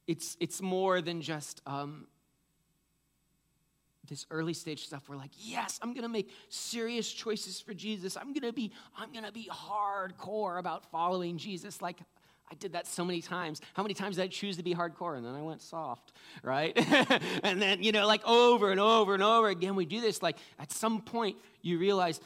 [0.08, 2.08] it's, it's more than just um,
[4.14, 8.16] this early stage stuff we're like yes i'm to make serious choices for jesus.
[8.16, 11.82] I'm to be i'm to be hardcore about following jesus.
[11.82, 12.00] Like
[12.52, 13.62] i did that so many times.
[13.74, 15.18] How many times did i choose to be hardcore?
[15.18, 16.12] And then i went soft
[16.44, 16.78] right?
[17.44, 20.22] And then you know like over and over and over again we do this.
[20.22, 22.22] Like at some point you realize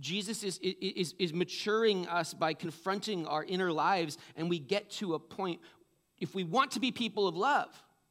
[0.00, 5.14] jesus is, is, is maturing us by confronting our inner lives and we get to
[5.14, 5.60] a point
[6.18, 7.70] if we want to be people of love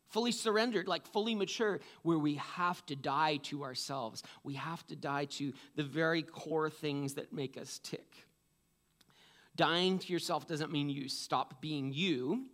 [0.09, 4.23] fully surrendered, like fully mature, where we have to die to ourselves.
[4.43, 8.05] We have to die to the very core things that make us tick.
[9.55, 12.45] Dying to yourself doesn't mean you stop being you,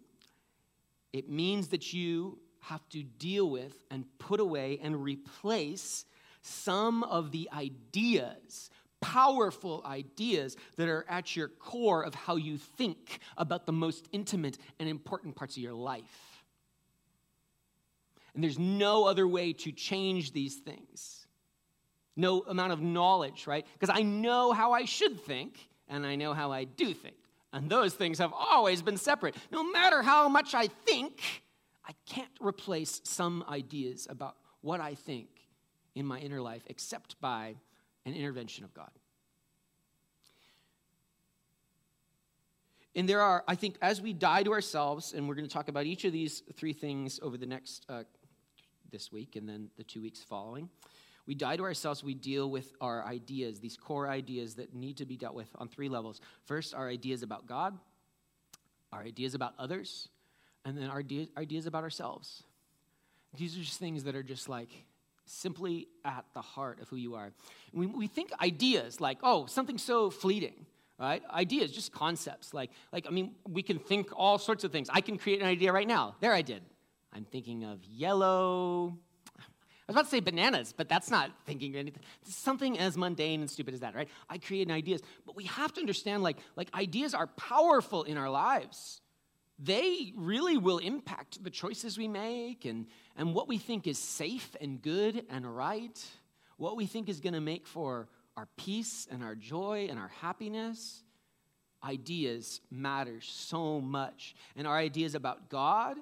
[1.11, 6.05] it means that you have to deal with and put away and replace
[6.41, 8.69] some of the ideas
[9.03, 14.57] powerful ideas that are at your core of how you think about the most intimate
[14.79, 16.32] and important parts of your life.
[18.33, 21.23] And there's no other way to change these things
[22.15, 23.65] no amount of knowledge, right?
[23.73, 27.15] Because I know how I should think and I know how I do think.
[27.51, 29.35] And those things have always been separate.
[29.51, 31.21] No matter how much I think,
[31.85, 35.27] I can't replace some ideas about what I think
[35.95, 37.55] in my inner life except by
[38.05, 38.91] an intervention of God.
[42.95, 45.67] And there are, I think, as we die to ourselves, and we're going to talk
[45.67, 48.03] about each of these three things over the next, uh,
[48.93, 50.69] this week and then the two weeks following.
[51.25, 55.05] We die to ourselves, we deal with our ideas, these core ideas that need to
[55.05, 56.21] be dealt with on three levels.
[56.45, 57.77] First, our ideas about God,
[58.91, 60.09] our ideas about others,
[60.63, 61.03] and then our
[61.37, 62.43] ideas about ourselves.
[63.37, 64.69] These are just things that are just like
[65.25, 67.31] simply at the heart of who you are.
[67.73, 70.65] We, we think ideas like, oh, something so fleeting
[70.99, 74.87] right ideas just concepts like like i mean we can think all sorts of things
[74.93, 76.61] i can create an idea right now there i did
[77.13, 78.97] i'm thinking of yellow
[79.85, 82.01] I was about to say bananas, but that's not thinking anything.
[82.23, 84.07] Something as mundane and stupid as that, right?
[84.29, 85.01] I create ideas.
[85.25, 89.01] But we have to understand like, like ideas are powerful in our lives.
[89.59, 94.55] They really will impact the choices we make and, and what we think is safe
[94.61, 96.01] and good and right,
[96.55, 100.11] what we think is going to make for our peace and our joy and our
[100.21, 101.03] happiness.
[101.83, 104.33] Ideas matter so much.
[104.55, 105.97] And our ideas about God,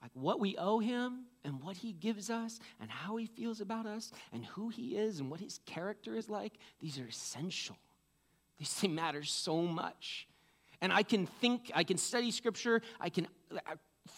[0.00, 3.86] like what we owe Him, and what he gives us and how he feels about
[3.86, 7.76] us and who he is and what his character is like, these are essential.
[8.58, 10.28] These things matter so much.
[10.80, 13.26] And I can think, I can study scripture, I can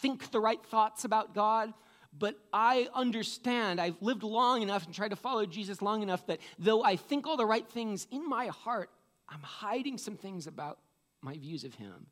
[0.03, 1.73] think the right thoughts about God,
[2.16, 6.40] but I understand, I've lived long enough and tried to follow Jesus long enough that
[6.59, 8.90] though I think all the right things in my heart,
[9.29, 10.79] I'm hiding some things about
[11.23, 12.07] my views of him.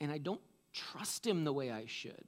[0.00, 0.40] And I don't
[0.72, 2.24] trust him the way I should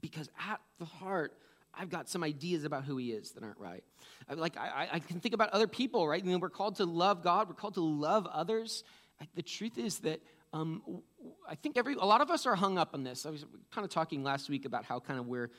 [0.00, 1.32] because at the heart,
[1.74, 3.84] I've got some ideas about who he is that aren't right.
[4.28, 6.22] I, like I, I can think about other people, right?
[6.22, 7.48] And we're called to love God.
[7.48, 8.84] We're called to love others.
[9.20, 10.20] Like, the truth is that
[10.52, 11.02] um,
[11.48, 13.26] I think every a lot of us are hung up on this.
[13.26, 15.50] I was kind of talking last week about how kind of we're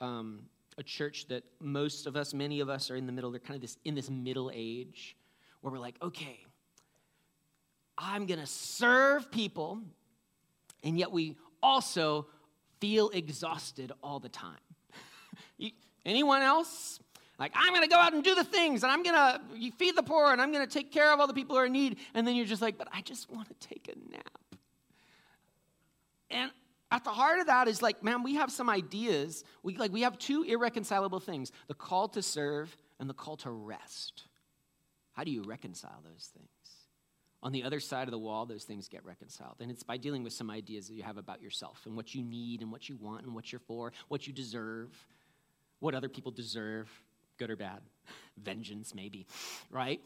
[0.00, 0.44] um,
[0.78, 3.30] a church that most of us, many of us, are in the middle.
[3.30, 5.16] They're kind of this in this middle age
[5.60, 6.40] where we're like, okay,
[7.96, 9.80] I'm gonna serve people,
[10.82, 12.26] and yet we also
[12.80, 14.56] feel exhausted all the time.
[16.06, 17.00] anyone else?
[17.38, 19.96] Like, I'm going to go out and do the things, and I'm going to feed
[19.96, 21.72] the poor, and I'm going to take care of all the people who are in
[21.72, 21.98] need.
[22.14, 24.56] And then you're just like, but I just want to take a nap.
[26.30, 26.50] And
[26.90, 29.44] at the heart of that is like, man, we have some ideas.
[29.62, 33.50] We, like, we have two irreconcilable things the call to serve and the call to
[33.50, 34.24] rest.
[35.12, 36.48] How do you reconcile those things?
[37.42, 39.56] On the other side of the wall, those things get reconciled.
[39.60, 42.22] And it's by dealing with some ideas that you have about yourself and what you
[42.22, 44.92] need and what you want and what you're for, what you deserve,
[45.78, 46.90] what other people deserve,
[47.38, 47.80] good or bad,
[48.36, 49.26] vengeance maybe,
[49.70, 50.00] right?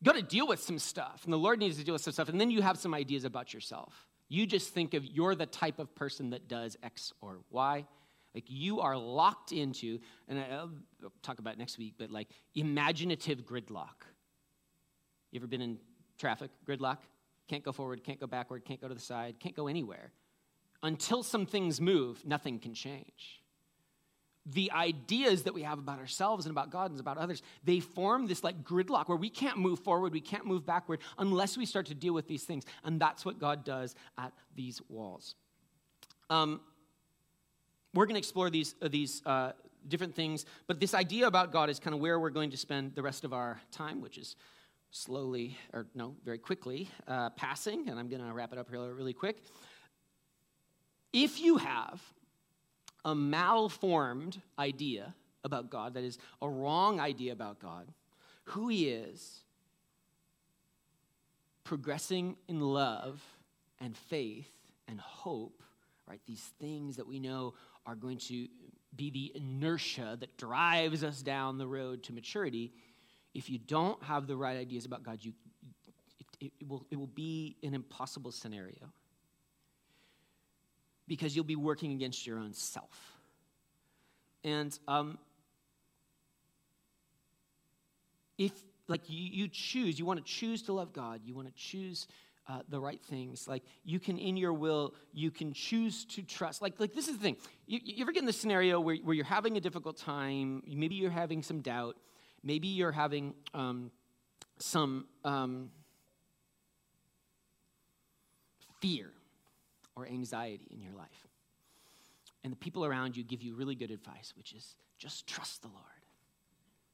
[0.00, 1.20] You got to deal with some stuff.
[1.24, 2.28] And the Lord needs to deal with some stuff.
[2.28, 4.08] And then you have some ideas about yourself.
[4.28, 7.84] You just think of you're the type of person that does X or Y.
[8.34, 10.72] Like you are locked into, and I'll
[11.22, 14.06] talk about next week, but like imaginative gridlock.
[15.30, 15.78] You ever been in
[16.22, 16.98] traffic, gridlock,
[17.48, 20.12] can't go forward, can't go backward, can't go to the side, can't go anywhere.
[20.84, 23.42] Until some things move, nothing can change.
[24.46, 28.28] The ideas that we have about ourselves and about God and about others, they form
[28.28, 31.86] this like gridlock where we can't move forward, we can't move backward unless we start
[31.86, 32.64] to deal with these things.
[32.84, 35.34] And that's what God does at these walls.
[36.30, 36.60] Um,
[37.94, 39.52] we're going to explore these, uh, these uh,
[39.88, 42.94] different things, but this idea about God is kind of where we're going to spend
[42.94, 44.36] the rest of our time, which is
[44.92, 48.92] slowly, or no, very quickly uh, passing, and I'm going to wrap it up here
[48.92, 49.42] really quick.
[51.12, 52.00] If you have
[53.04, 57.88] a malformed idea about God, that is, a wrong idea about God,
[58.44, 59.40] who He is,
[61.64, 63.22] progressing in love
[63.80, 64.50] and faith
[64.88, 65.62] and hope,
[66.06, 66.20] right?
[66.26, 67.54] These things that we know
[67.86, 68.46] are going to
[68.94, 72.72] be the inertia that drives us down the road to maturity
[73.34, 75.32] if you don't have the right ideas about God, you,
[76.40, 78.92] it, it, will, it will be an impossible scenario
[81.08, 83.18] because you'll be working against your own self.
[84.44, 85.18] And um,
[88.38, 88.52] if,
[88.88, 92.06] like, you, you choose, you want to choose to love God, you want to choose
[92.48, 93.46] uh, the right things.
[93.46, 96.60] Like you can, in your will, you can choose to trust.
[96.60, 97.36] Like, like this is the thing.
[97.66, 100.62] You, you ever get in this scenario where, where you're having a difficult time?
[100.66, 101.96] Maybe you're having some doubt,
[102.44, 103.90] Maybe you're having um,
[104.58, 105.70] some um,
[108.80, 109.10] fear
[109.94, 111.26] or anxiety in your life.
[112.44, 115.68] And the people around you give you really good advice, which is just trust the
[115.68, 115.82] Lord.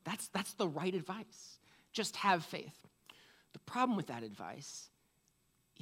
[0.05, 1.59] That's, that's the right advice.
[1.92, 2.76] Just have faith.
[3.55, 4.88] The problem with that advice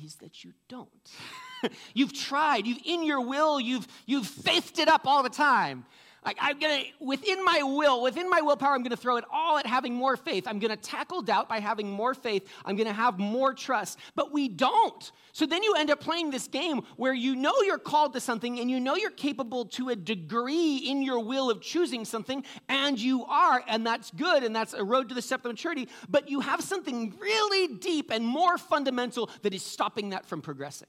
[0.02, 1.10] is that you don't.
[1.94, 5.84] you've tried, you've in your will, you've you've faithed it up all the time.
[6.26, 9.66] Like I'm gonna, within my will, within my willpower, I'm gonna throw it all at
[9.66, 10.48] having more faith.
[10.48, 12.48] I'm gonna tackle doubt by having more faith.
[12.64, 14.00] I'm gonna have more trust.
[14.16, 15.12] But we don't.
[15.32, 18.58] So then you end up playing this game where you know you're called to something
[18.58, 22.98] and you know you're capable to a degree in your will of choosing something, and
[22.98, 25.88] you are, and that's good, and that's a road to the step of maturity.
[26.08, 30.88] But you have something really deep and more fundamental that is stopping that from progressing.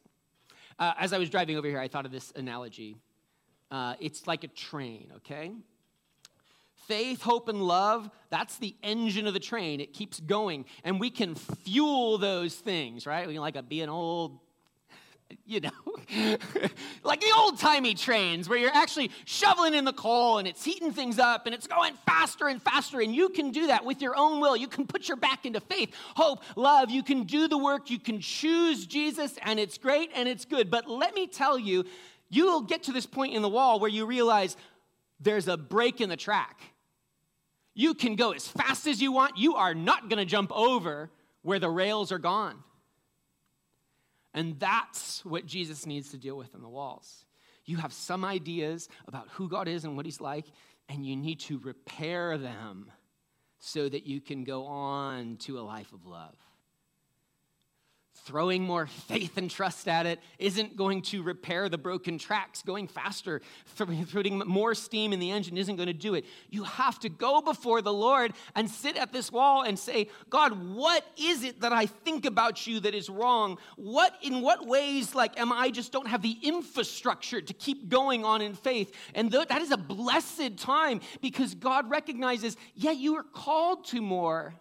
[0.79, 2.97] Uh, as I was driving over here, I thought of this analogy.
[3.70, 5.51] Uh, it's like a train, okay?
[6.88, 9.82] Faith, hope, and love, that's the engine of the train.
[9.82, 10.65] It keeps going.
[10.84, 13.28] And we can fuel those things, right?
[13.28, 14.39] We can like a, be an old
[15.45, 15.70] you know,
[17.03, 20.91] like the old timey trains where you're actually shoveling in the coal and it's heating
[20.91, 22.99] things up and it's going faster and faster.
[22.99, 24.55] And you can do that with your own will.
[24.55, 26.89] You can put your back into faith, hope, love.
[26.89, 27.89] You can do the work.
[27.89, 30.70] You can choose Jesus, and it's great and it's good.
[30.70, 31.86] But let me tell you,
[32.30, 34.57] you will get to this point in the wall where you realize
[35.19, 36.61] there's a break in the track.
[37.73, 39.38] You can go as fast as you want.
[39.38, 41.09] You are not going to jump over
[41.41, 42.63] where the rails are gone.
[44.34, 47.25] And that's what Jesus needs to deal with in the walls.
[47.65, 50.45] You have some ideas about who God is and what He's like,
[50.89, 52.91] and you need to repair them
[53.59, 56.36] so that you can go on to a life of love
[58.28, 62.61] throwing more faith and trust at it isn't going to repair the broken tracks.
[62.61, 63.41] Going faster,
[63.78, 66.25] putting more steam in the engine isn't going to do it.
[66.49, 70.75] You have to go before the Lord and sit at this wall and say, God,
[70.75, 73.57] what is it that I think about you that is wrong?
[73.78, 78.25] What, in what ways, like, am I just don't have the infrastructure to keep going
[78.25, 78.93] on in faith?
[79.15, 84.01] And th- that is a blessed time because God recognizes, yeah, you are called to
[84.01, 84.53] more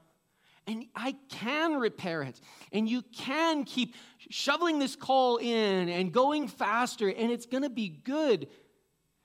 [0.66, 2.40] and I can repair it.
[2.72, 3.94] And you can keep
[4.30, 8.48] shoveling this coal in and going faster, and it's going to be good.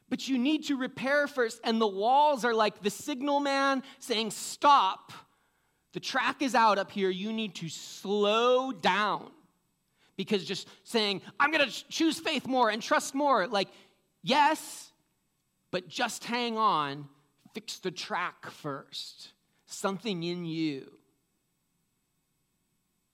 [0.10, 1.60] But you need to repair first.
[1.64, 5.14] And the walls are like the signal man saying, Stop.
[5.94, 7.10] The track is out up here.
[7.10, 9.30] You need to slow down.
[10.16, 13.68] Because just saying, I'm going to choose faith more and trust more, like,
[14.22, 14.92] yes,
[15.70, 17.10] but just hang on.
[17.54, 19.32] Fix the track first.
[19.66, 20.92] Something in you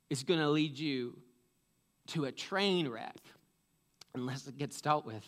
[0.10, 1.18] is going to lead you
[2.08, 3.18] to a train wreck
[4.16, 5.26] unless it gets dealt with.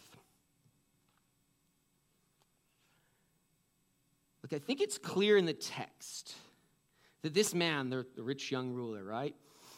[4.41, 6.33] Look, I think it's clear in the text
[7.21, 9.35] that this man, the, rich young ruler, right?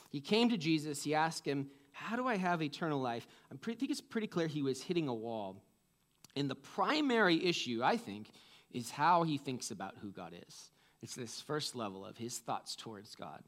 [0.10, 3.28] He came to Jesus, he asked him, How do I have eternal life?
[3.52, 5.64] I think it's pretty clear he was hitting a wall.
[6.36, 8.30] And the primary issue, I think,
[8.72, 10.70] is how he thinks about who God is.
[11.02, 13.44] It's this first level of his thoughts towards God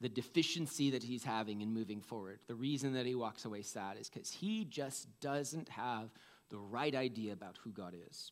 [0.00, 2.38] the deficiency that he's having in moving forward.
[2.46, 6.10] The reason that he walks away sad is because he just doesn't have
[6.50, 8.30] the right idea about who God is.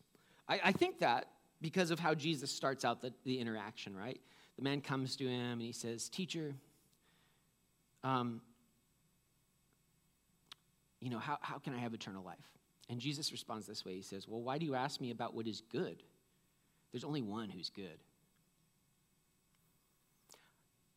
[0.48, 1.28] I, I, think that
[1.60, 4.20] because of how Jesus starts out the, the interaction, right?
[4.56, 6.54] The man comes to him and he says, Teacher,
[8.04, 8.40] um,
[11.00, 12.38] you know, how, how can I have eternal life?
[12.88, 15.46] And Jesus responds this way He says, Well, why do you ask me about what
[15.46, 16.02] is good?
[16.92, 17.98] There's only one who's good.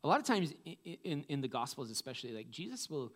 [0.03, 3.11] A lot of times in, in, in the Gospels, especially, like Jesus will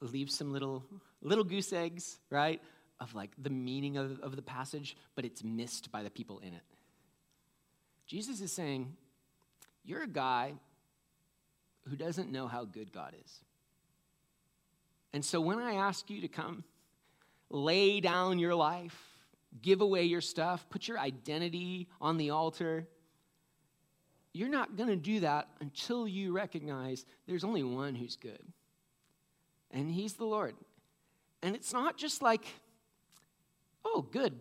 [0.00, 0.84] leave some little
[1.22, 2.60] little goose eggs, right,
[3.00, 6.52] of like the meaning of, of the passage, but it's missed by the people in
[6.54, 6.62] it.
[8.06, 8.94] Jesus is saying,
[9.84, 10.54] You're a guy
[11.88, 13.40] who doesn't know how good God is.
[15.12, 16.64] And so when I ask you to come
[17.48, 18.96] lay down your life,
[19.60, 22.86] give away your stuff, put your identity on the altar,
[24.32, 28.42] you're not going to do that until you recognize there's only one who's good,
[29.70, 30.54] and He's the Lord.
[31.42, 32.44] And it's not just like,
[33.84, 34.38] oh, good.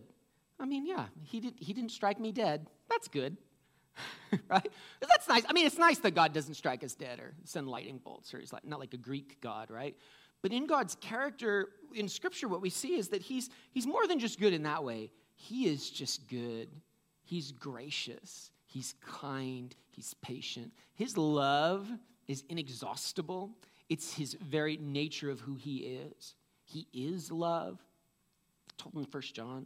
[0.59, 2.67] I mean, yeah, he, did, he didn't strike me dead.
[2.89, 3.37] That's good.
[4.49, 4.69] right?
[4.99, 5.43] That's nice.
[5.47, 8.39] I mean, it's nice that God doesn't strike us dead or send lightning bolts, or
[8.39, 9.95] he's like, not like a Greek God, right?
[10.41, 14.19] But in God's character, in Scripture, what we see is that he's, he's more than
[14.19, 15.11] just good in that way.
[15.35, 16.69] He is just good.
[17.23, 18.51] He's gracious.
[18.69, 20.71] He's kind, he's patient.
[20.93, 21.89] His love
[22.27, 23.49] is inexhaustible.
[23.89, 26.35] It's his very nature of who he is.
[26.63, 27.79] He is love.
[28.69, 29.65] I told him in 1 John.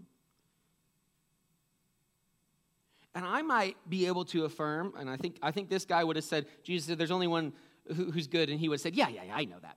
[3.13, 6.15] And I might be able to affirm, and I think, I think this guy would
[6.15, 7.51] have said, Jesus said, there's only one
[7.93, 9.75] who, who's good, and he would have said, yeah, yeah, yeah, I know that.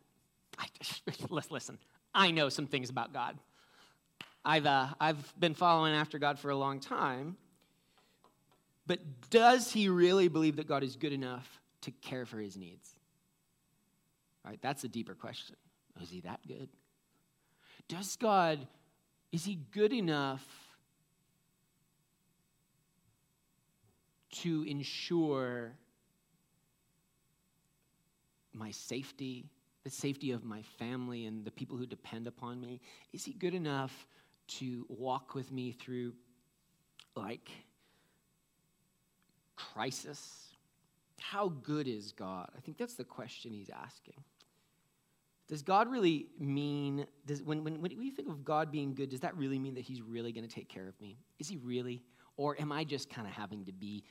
[0.56, 0.66] I,
[1.50, 1.78] listen,
[2.14, 3.36] I know some things about God.
[4.44, 7.36] I've, uh, I've been following after God for a long time.
[8.86, 12.90] But does he really believe that God is good enough to care for his needs?
[14.44, 14.58] Right?
[14.62, 15.56] That's a deeper question.
[16.00, 16.68] Is he that good?
[17.88, 18.66] Does God,
[19.32, 20.44] is he good enough
[24.42, 25.72] to ensure
[28.52, 29.46] my safety,
[29.84, 32.80] the safety of my family and the people who depend upon me?
[33.12, 34.06] Is he good enough
[34.48, 36.12] to walk with me through
[37.14, 37.50] like
[39.56, 40.48] crisis?
[41.20, 42.50] How good is God?
[42.56, 44.22] I think that's the question he's asking.
[45.48, 49.20] Does God really mean, does, when, when, when you think of God being good, does
[49.20, 51.18] that really mean that he's really going to take care of me?
[51.38, 52.02] Is he really?
[52.36, 54.04] Or am I just kind of having to be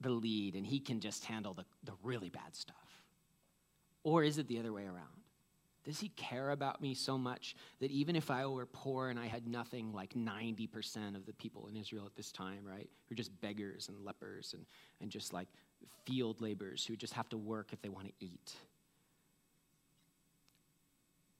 [0.00, 2.76] the lead and he can just handle the, the really bad stuff?
[4.02, 5.15] Or is it the other way around?
[5.86, 9.26] Does he care about me so much that even if I were poor and I
[9.26, 13.16] had nothing, like 90% of the people in Israel at this time, right, who are
[13.16, 14.66] just beggars and lepers and,
[15.00, 15.46] and just like
[16.04, 18.52] field laborers who just have to work if they want to eat?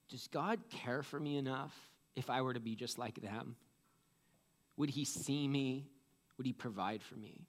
[0.09, 1.75] Does God care for me enough
[2.15, 3.57] if I were to be just like them?
[4.77, 5.89] Would he see me?
[6.39, 7.49] Would he provide for me?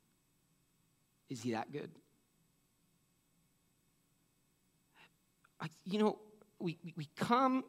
[1.30, 1.92] Is he that good?
[5.62, 6.18] I, you know,
[6.60, 7.64] we, we, come,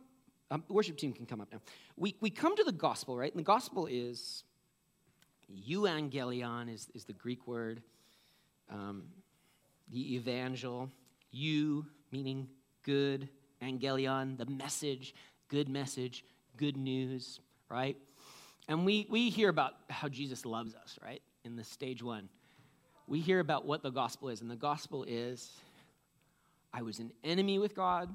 [0.51, 1.61] um, worship team can come up now.
[1.97, 3.31] We, we come to the gospel, right?
[3.31, 4.45] And the gospel is,
[5.69, 7.83] euangelion is, is the Greek word.
[8.71, 9.05] Um,
[9.91, 10.91] the evangel,
[11.31, 12.49] eu meaning
[12.83, 13.29] good,
[13.63, 15.15] angelion, the message,
[15.49, 16.25] good message,
[16.57, 17.97] good news, right?
[18.69, 21.23] And we, we hear about how Jesus loves us, right?
[21.45, 22.29] In the stage one.
[23.07, 25.51] We hear about what the gospel is, and the gospel is
[26.73, 28.15] I was an enemy with God,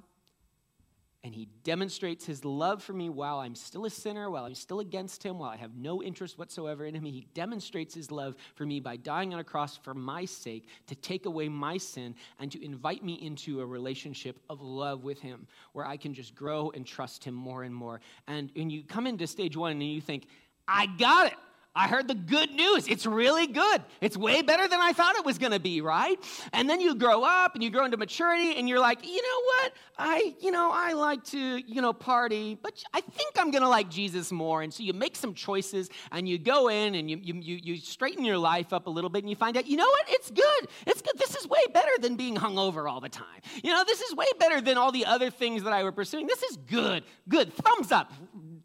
[1.23, 4.81] and he demonstrates his love for me while I'm still a sinner, while I'm still
[4.81, 7.05] against him, while I have no interest whatsoever in him.
[7.05, 10.95] He demonstrates his love for me by dying on a cross for my sake to
[10.95, 15.47] take away my sin and to invite me into a relationship of love with him
[15.71, 18.01] where I can just grow and trust him more and more.
[18.27, 20.27] And when you come into stage one and you think,
[20.67, 21.37] I got it.
[21.75, 22.87] I heard the good news.
[22.87, 23.81] It's really good.
[23.99, 26.19] It's way better than I thought it was going to be, right?
[26.51, 29.41] And then you grow up and you grow into maturity and you're like, you know
[29.45, 29.73] what?
[29.97, 33.69] I, you know, I like to, you know, party, but I think I'm going to
[33.69, 34.61] like Jesus more.
[34.61, 38.23] And so you make some choices and you go in and you, you, you, straighten
[38.23, 40.05] your life up a little bit and you find out, you know what?
[40.09, 40.67] It's good.
[40.85, 41.17] It's good.
[41.17, 43.25] This is way better than being hungover all the time.
[43.63, 46.27] You know, this is way better than all the other things that I were pursuing.
[46.27, 47.03] This is good.
[47.27, 47.51] Good.
[47.53, 48.11] Thumbs up.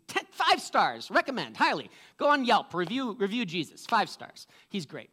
[0.09, 1.11] Ten, five stars.
[1.11, 1.91] Recommend highly.
[2.17, 2.75] Go on Yelp.
[2.75, 3.87] Review review Jesus.
[3.87, 4.47] Five stars.
[4.69, 5.11] He's great.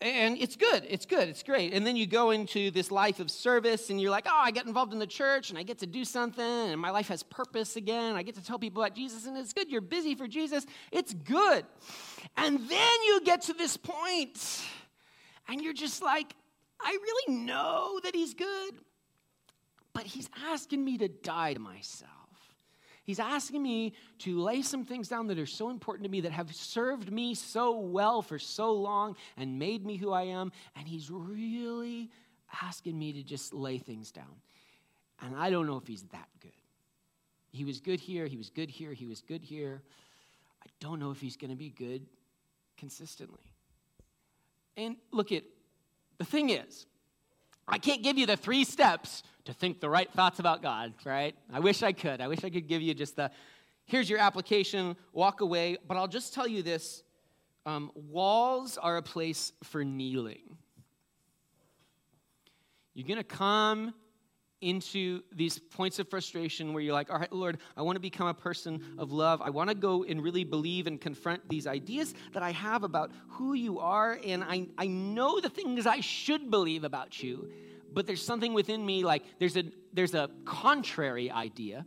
[0.00, 0.86] And it's good.
[0.88, 1.28] It's good.
[1.28, 1.72] It's great.
[1.72, 4.64] And then you go into this life of service and you're like, oh, I get
[4.66, 7.74] involved in the church and I get to do something and my life has purpose
[7.74, 8.14] again.
[8.14, 9.68] I get to tell people about Jesus and it's good.
[9.68, 10.66] You're busy for Jesus.
[10.92, 11.64] It's good.
[12.36, 14.62] And then you get to this point
[15.48, 16.32] and you're just like,
[16.80, 18.74] I really know that he's good,
[19.92, 22.12] but he's asking me to die to myself.
[23.08, 26.32] He's asking me to lay some things down that are so important to me, that
[26.32, 30.52] have served me so well for so long and made me who I am.
[30.76, 32.10] And He's really
[32.62, 34.42] asking me to just lay things down.
[35.22, 36.52] And I don't know if He's that good.
[37.50, 39.80] He was good here, He was good here, He was good here.
[40.62, 42.04] I don't know if He's going to be good
[42.76, 43.54] consistently.
[44.76, 45.44] And look at
[46.18, 46.84] the thing is,
[47.68, 51.34] I can't give you the three steps to think the right thoughts about God, right?
[51.52, 52.20] I wish I could.
[52.20, 53.30] I wish I could give you just the
[53.84, 55.76] here's your application, walk away.
[55.86, 57.02] But I'll just tell you this
[57.66, 60.56] um, walls are a place for kneeling.
[62.94, 63.94] You're going to come
[64.60, 68.26] into these points of frustration where you're like, all right, Lord, I want to become
[68.26, 69.40] a person of love.
[69.40, 73.12] I want to go and really believe and confront these ideas that I have about
[73.28, 74.18] who you are.
[74.24, 77.50] And I, I know the things I should believe about you
[77.92, 81.86] but there's something within me like there's a there's a contrary idea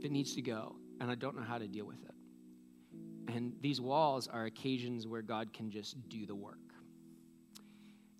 [0.00, 3.80] that needs to go and i don't know how to deal with it and these
[3.80, 6.58] walls are occasions where god can just do the work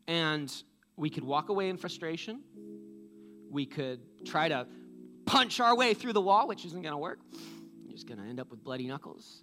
[0.07, 0.63] and
[0.97, 2.41] we could walk away in frustration
[3.51, 4.67] we could try to
[5.27, 7.21] punch our way through the wall which isn't going to work
[7.83, 9.43] you're just going to end up with bloody knuckles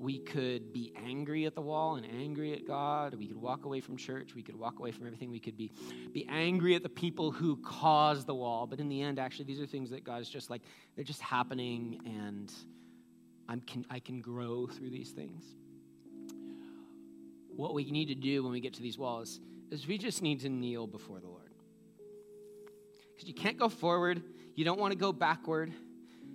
[0.00, 3.14] we could be angry at the wall and angry at God.
[3.14, 4.34] We could walk away from church.
[4.34, 5.30] We could walk away from everything.
[5.30, 5.70] We could be,
[6.14, 8.66] be angry at the people who caused the wall.
[8.66, 10.62] But in the end, actually, these are things that God is just like,
[10.96, 12.50] they're just happening, and
[13.46, 15.44] I'm can, I can grow through these things.
[17.54, 19.38] What we need to do when we get to these walls
[19.70, 21.39] is we just need to kneel before the Lord.
[23.20, 24.22] Because you can't go forward,
[24.54, 25.74] you don't want to go backward.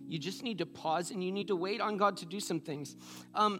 [0.07, 2.59] You just need to pause and you need to wait on God to do some
[2.59, 2.95] things.
[3.33, 3.59] Um,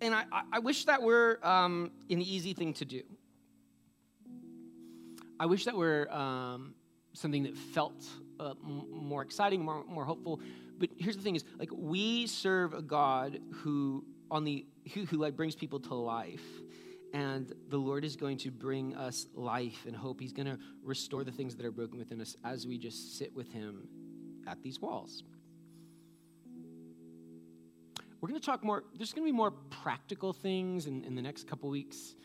[0.00, 3.02] And I, I wish that were um, an easy thing to do.
[5.38, 6.74] I wish that were um,
[7.12, 8.02] something that felt
[8.40, 10.40] uh, m- more exciting, more, more hopeful.
[10.78, 15.18] But here's the thing: is like we serve a God who on the who, who
[15.18, 16.46] like brings people to life,
[17.14, 20.20] and the Lord is going to bring us life and hope.
[20.20, 23.34] He's going to restore the things that are broken within us as we just sit
[23.34, 23.86] with Him
[24.48, 25.22] at these walls.
[28.20, 31.22] We're going to talk more, there's going to be more practical things in, in the
[31.22, 32.16] next couple weeks.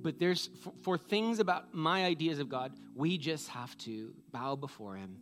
[0.00, 4.54] But there's, for, for things about my ideas of God, we just have to bow
[4.54, 5.16] before Him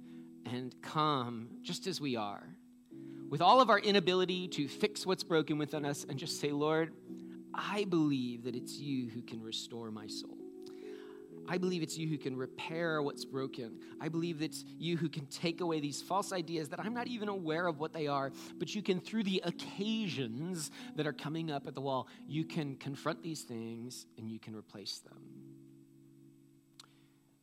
[0.44, 2.46] and come just as we are,
[3.30, 6.92] with all of our inability to fix what's broken within us, and just say, Lord,
[7.56, 10.36] I believe that it's you who can restore my soul.
[11.46, 13.78] I believe it's you who can repair what's broken.
[14.00, 17.28] I believe it's you who can take away these false ideas that I'm not even
[17.28, 21.66] aware of what they are, but you can, through the occasions that are coming up
[21.66, 25.18] at the wall, you can confront these things and you can replace them.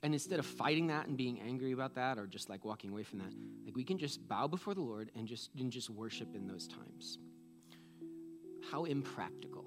[0.04, 3.04] And instead of fighting that and being angry about that or just like walking away
[3.04, 3.32] from that,
[3.66, 6.68] like we can just bow before the Lord and just, and just worship in those
[6.68, 7.20] times.
[8.72, 9.66] How impractical.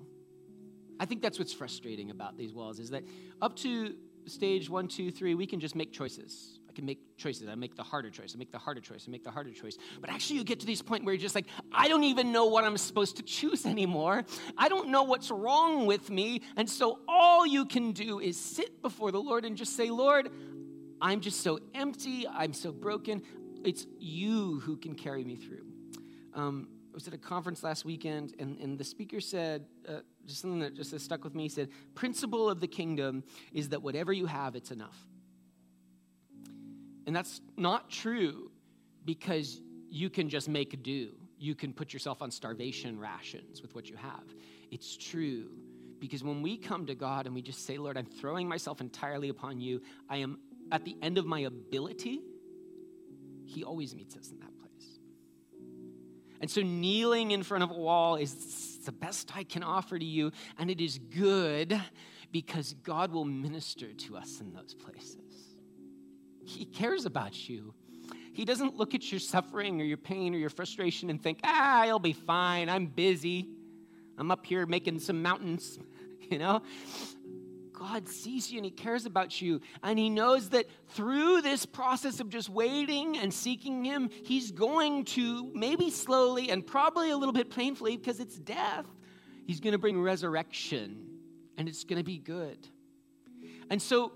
[1.00, 3.04] I think that's what's frustrating about these walls is that
[3.42, 3.94] up to
[4.26, 6.58] stage one, two, three, we can just make choices.
[6.68, 7.48] I can make choices.
[7.48, 8.32] I make the harder choice.
[8.34, 9.04] I make the harder choice.
[9.06, 9.76] I make the harder choice.
[10.00, 12.46] But actually, you get to this point where you're just like, I don't even know
[12.46, 14.24] what I'm supposed to choose anymore.
[14.56, 16.42] I don't know what's wrong with me.
[16.56, 20.30] And so all you can do is sit before the Lord and just say, Lord,
[21.00, 22.26] I'm just so empty.
[22.26, 23.22] I'm so broken.
[23.64, 25.66] It's you who can carry me through.
[26.34, 30.40] Um, I was at a conference last weekend, and, and the speaker said, uh, just
[30.40, 31.44] something that just stuck with me.
[31.44, 34.98] He said, Principle of the kingdom is that whatever you have, it's enough.
[37.06, 38.50] And that's not true
[39.04, 39.60] because
[39.90, 41.10] you can just make do.
[41.38, 44.24] You can put yourself on starvation rations with what you have.
[44.70, 45.50] It's true
[46.00, 49.28] because when we come to God and we just say, Lord, I'm throwing myself entirely
[49.28, 50.38] upon you, I am
[50.72, 52.20] at the end of my ability,
[53.44, 54.98] He always meets us in that place.
[56.40, 60.04] And so kneeling in front of a wall is the best I can offer to
[60.04, 61.80] you, and it is good
[62.32, 65.56] because God will minister to us in those places.
[66.44, 67.74] He cares about you.
[68.32, 71.82] He doesn't look at your suffering or your pain or your frustration and think, ah,
[71.82, 72.68] I'll be fine.
[72.68, 73.48] I'm busy.
[74.18, 75.78] I'm up here making some mountains,
[76.30, 76.62] you know?
[77.84, 79.60] God sees you and He cares about you.
[79.82, 85.04] And He knows that through this process of just waiting and seeking Him, He's going
[85.06, 88.86] to, maybe slowly and probably a little bit painfully because it's death,
[89.46, 91.08] He's going to bring resurrection
[91.58, 92.66] and it's going to be good.
[93.68, 94.12] And so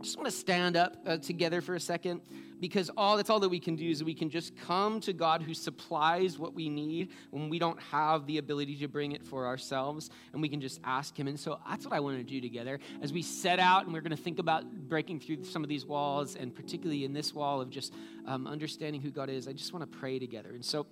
[0.00, 2.20] I just want to stand up uh, together for a second
[2.60, 5.42] because all that's all that we can do is we can just come to God
[5.42, 9.46] who supplies what we need when we don't have the ability to bring it for
[9.46, 11.28] ourselves and we can just ask him.
[11.28, 12.78] And so that's what I want to do together.
[13.02, 15.86] As we set out and we're going to think about breaking through some of these
[15.86, 17.92] walls and particularly in this wall of just
[18.26, 20.50] um, understanding who God is I just want to pray together.
[20.50, 20.86] And so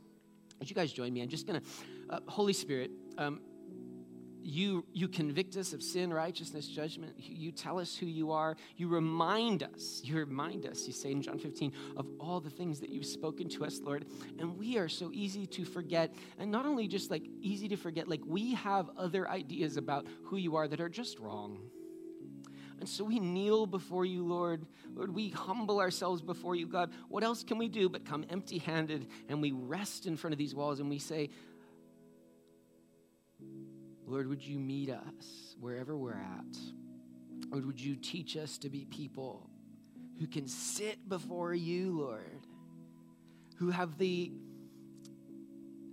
[0.58, 1.66] would you guys join me I'm just going to
[2.14, 3.40] uh, Holy Spirit um,
[4.44, 7.14] you, you convict us of sin, righteousness, judgment.
[7.16, 8.56] You tell us who you are.
[8.76, 10.00] You remind us.
[10.04, 13.48] You remind us, you say in John 15, of all the things that you've spoken
[13.50, 14.06] to us, Lord.
[14.38, 16.14] And we are so easy to forget.
[16.38, 20.36] And not only just like easy to forget, like we have other ideas about who
[20.36, 21.58] you are that are just wrong.
[22.82, 24.66] And so we kneel before you, Lord.
[24.92, 26.90] Lord, we humble ourselves before you, God.
[27.08, 30.38] What else can we do but come empty handed and we rest in front of
[30.38, 31.30] these walls and we say,
[34.12, 36.58] Lord, would you meet us wherever we're at?
[37.50, 39.48] Lord, would you teach us to be people
[40.20, 42.46] who can sit before you, Lord,
[43.56, 44.30] who have the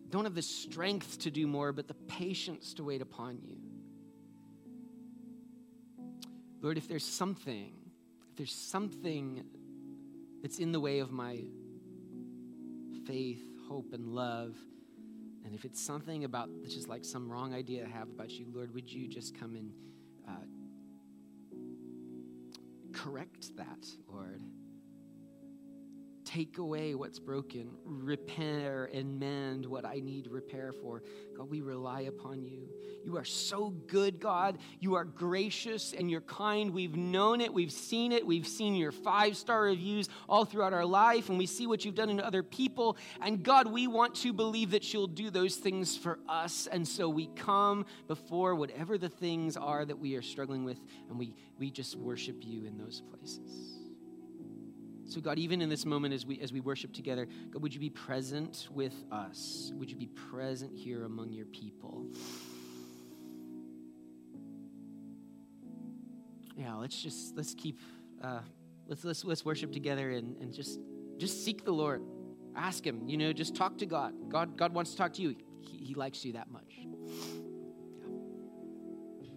[0.10, 3.56] don't have the strength to do more, but the patience to wait upon you.
[6.62, 7.72] Lord, if there's something,
[8.32, 9.46] if there's something
[10.42, 11.40] that's in the way of my
[13.08, 14.58] faith, hope, and love,
[15.50, 18.72] and if it's something about just like some wrong idea I have about you, Lord,
[18.76, 19.72] would you just come and
[20.28, 20.46] uh,
[22.94, 24.44] correct that, Lord?
[26.30, 31.02] Take away what's broken, repair and mend what I need repair for.
[31.36, 32.70] God, we rely upon you.
[33.04, 34.60] You are so good, God.
[34.80, 36.72] You are gracious and you're kind.
[36.72, 40.86] We've known it, we've seen it, we've seen your five star reviews all throughout our
[40.86, 42.96] life, and we see what you've done in other people.
[43.22, 46.68] And God, we want to believe that you'll do those things for us.
[46.72, 50.78] And so we come before whatever the things are that we are struggling with,
[51.10, 53.79] and we, we just worship you in those places.
[55.10, 57.80] So, God, even in this moment as we, as we worship together, God, would you
[57.80, 59.72] be present with us?
[59.74, 62.06] Would you be present here among your people?
[66.56, 67.80] Yeah, let's just, let's keep,
[68.22, 68.42] uh,
[68.88, 70.80] let's, let's, let's worship together and, and just,
[71.18, 72.04] just seek the Lord.
[72.56, 74.14] Ask Him, you know, just talk to God.
[74.30, 75.36] God, God wants to talk to you.
[75.62, 76.82] He, he likes you that much.
[79.22, 79.30] Yeah.